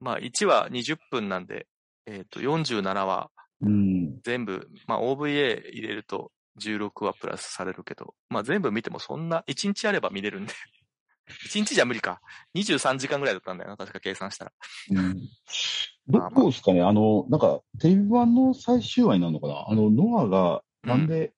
[0.00, 1.66] まあ、1話20分なんで、
[2.06, 4.20] えっ、と、47話うん。
[4.22, 10.52] 全部、まあ、OVA 入れると16話プラスされるけど、まあ、全部見てもそんな、1日あれば見れるんで。
[11.50, 12.20] 1日じゃ無理か。
[12.54, 14.52] 23時間ぐらいだったんだよな、確か計算したら。
[14.92, 15.28] うん
[16.10, 16.80] どこですかね？
[16.82, 19.64] あの、なんか、テレビ版の最終話になるのかな？
[19.68, 21.34] あの、ノアが、なんで、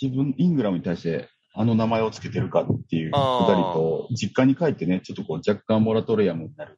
[0.00, 6.76] 自分、イングラムに対して、あの名前を付けてるかっていうくだりと、実家に帰ってね、ちょっとこう、若干モラトリアムになる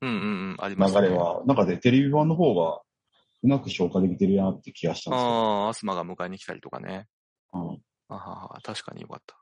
[0.69, 0.77] 流。
[1.01, 2.81] れは、なんかで、テレビ版の方が、
[3.43, 5.29] うまく消化できてるなって気がしたんですよ。
[5.29, 7.07] ああ、アスマが迎えに来たりとかね。
[7.53, 8.19] うんあは
[8.49, 9.37] は、確かによかった。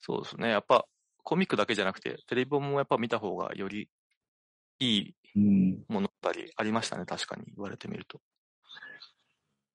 [0.00, 0.50] そうですね。
[0.50, 0.84] やっぱ、
[1.22, 3.88] コミックだけじゃなくて、テレビ本もやっぱ見た方がより
[4.80, 5.84] いいうん。
[5.88, 6.12] 物語
[6.56, 7.06] ありましたね。
[7.06, 8.20] 確かに言われてみると。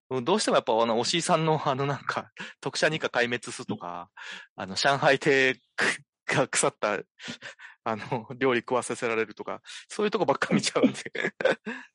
[0.09, 2.31] うんどうしてもやっぱあの、押井さんのあのなんか、
[2.61, 4.09] 特殊二課壊滅すとか、
[4.55, 5.59] あの、上海亭
[6.25, 6.99] が腐った、
[7.83, 11.11] あの、料理食わせせられるとか、そういうとこばっか見ちゃうんで。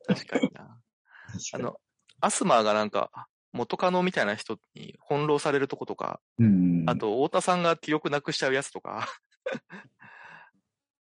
[0.06, 0.80] 確かにな。
[1.54, 1.58] あ。
[1.58, 1.80] の、
[2.20, 3.10] アスマーがなんか、
[3.52, 6.84] 元カノみたいな人に翻弄されるとことか、うん。
[6.86, 9.08] あと、太田さんが記憶なくしちゃうやつとか、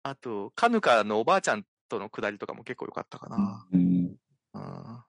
[0.04, 3.66] あと、カヌカのおばあちゃんとのくだりとかも結構良かったかな。
[3.72, 4.18] うん。
[4.54, 5.04] うん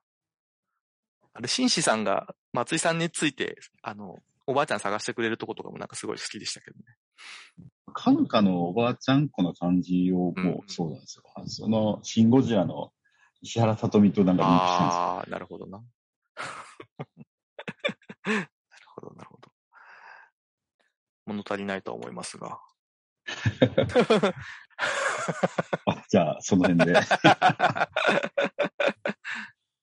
[1.34, 6.84] あれ、紳士さんが松井さんについて、あの、おばあちゃん探してくれるとことかもなんかすごい好きでしたけどね。
[7.92, 11.24] カヌカのおばあちゃん子の感じをもうんうそうなんですよ。
[11.46, 12.92] その、シン・ゴジラの
[13.42, 15.00] 石原さとみとなんかリンクしたんですよ。
[15.00, 15.78] ああ、なるほどな。
[18.24, 18.48] なる
[18.94, 19.50] ほど、なるほど。
[21.26, 22.60] 物足りないとは思いますが。
[25.86, 27.00] あじゃあ、その辺で。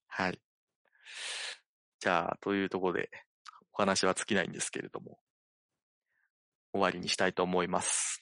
[0.07, 0.39] はい。
[2.01, 3.11] じゃあ、というところで、
[3.73, 5.19] お話は尽きないんですけれども、
[6.73, 8.21] 終わりにしたいと思います。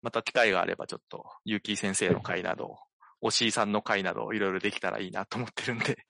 [0.00, 2.78] また機会があればちょっと、ゆうきー先生の会など、
[3.20, 6.06] おしいさんの会など、いろいろできたらいいなと思ってるんで、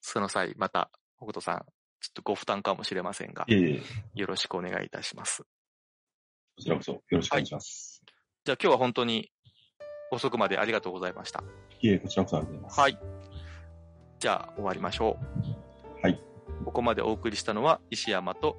[0.00, 1.66] その際、また、北斗さん、
[2.00, 3.82] ちょっとご負担かもしれませんが、いえいえ、
[4.14, 5.42] よろしくお願いいたします。
[5.42, 8.02] こちらこそよろしくお願いします。
[8.44, 9.32] じゃあ今日は本当に
[10.12, 11.42] 遅くまでありがとうございました。
[11.80, 12.80] いえ、こちらこそありがとうございます。
[12.80, 13.17] はい。
[14.18, 15.18] じゃあ終わりましょ
[16.00, 16.02] う。
[16.02, 16.20] はい。
[16.64, 18.56] ここまでお送りしたのは石山と、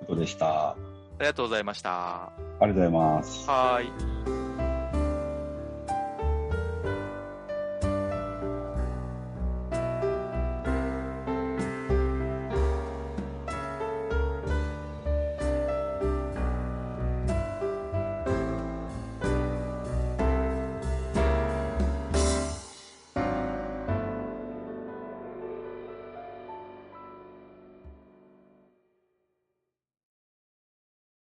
[0.00, 0.70] ことでした。
[0.70, 0.76] ああ
[1.20, 2.32] りがとうございました。
[2.60, 3.48] りがとうございます。
[3.48, 4.37] はーい。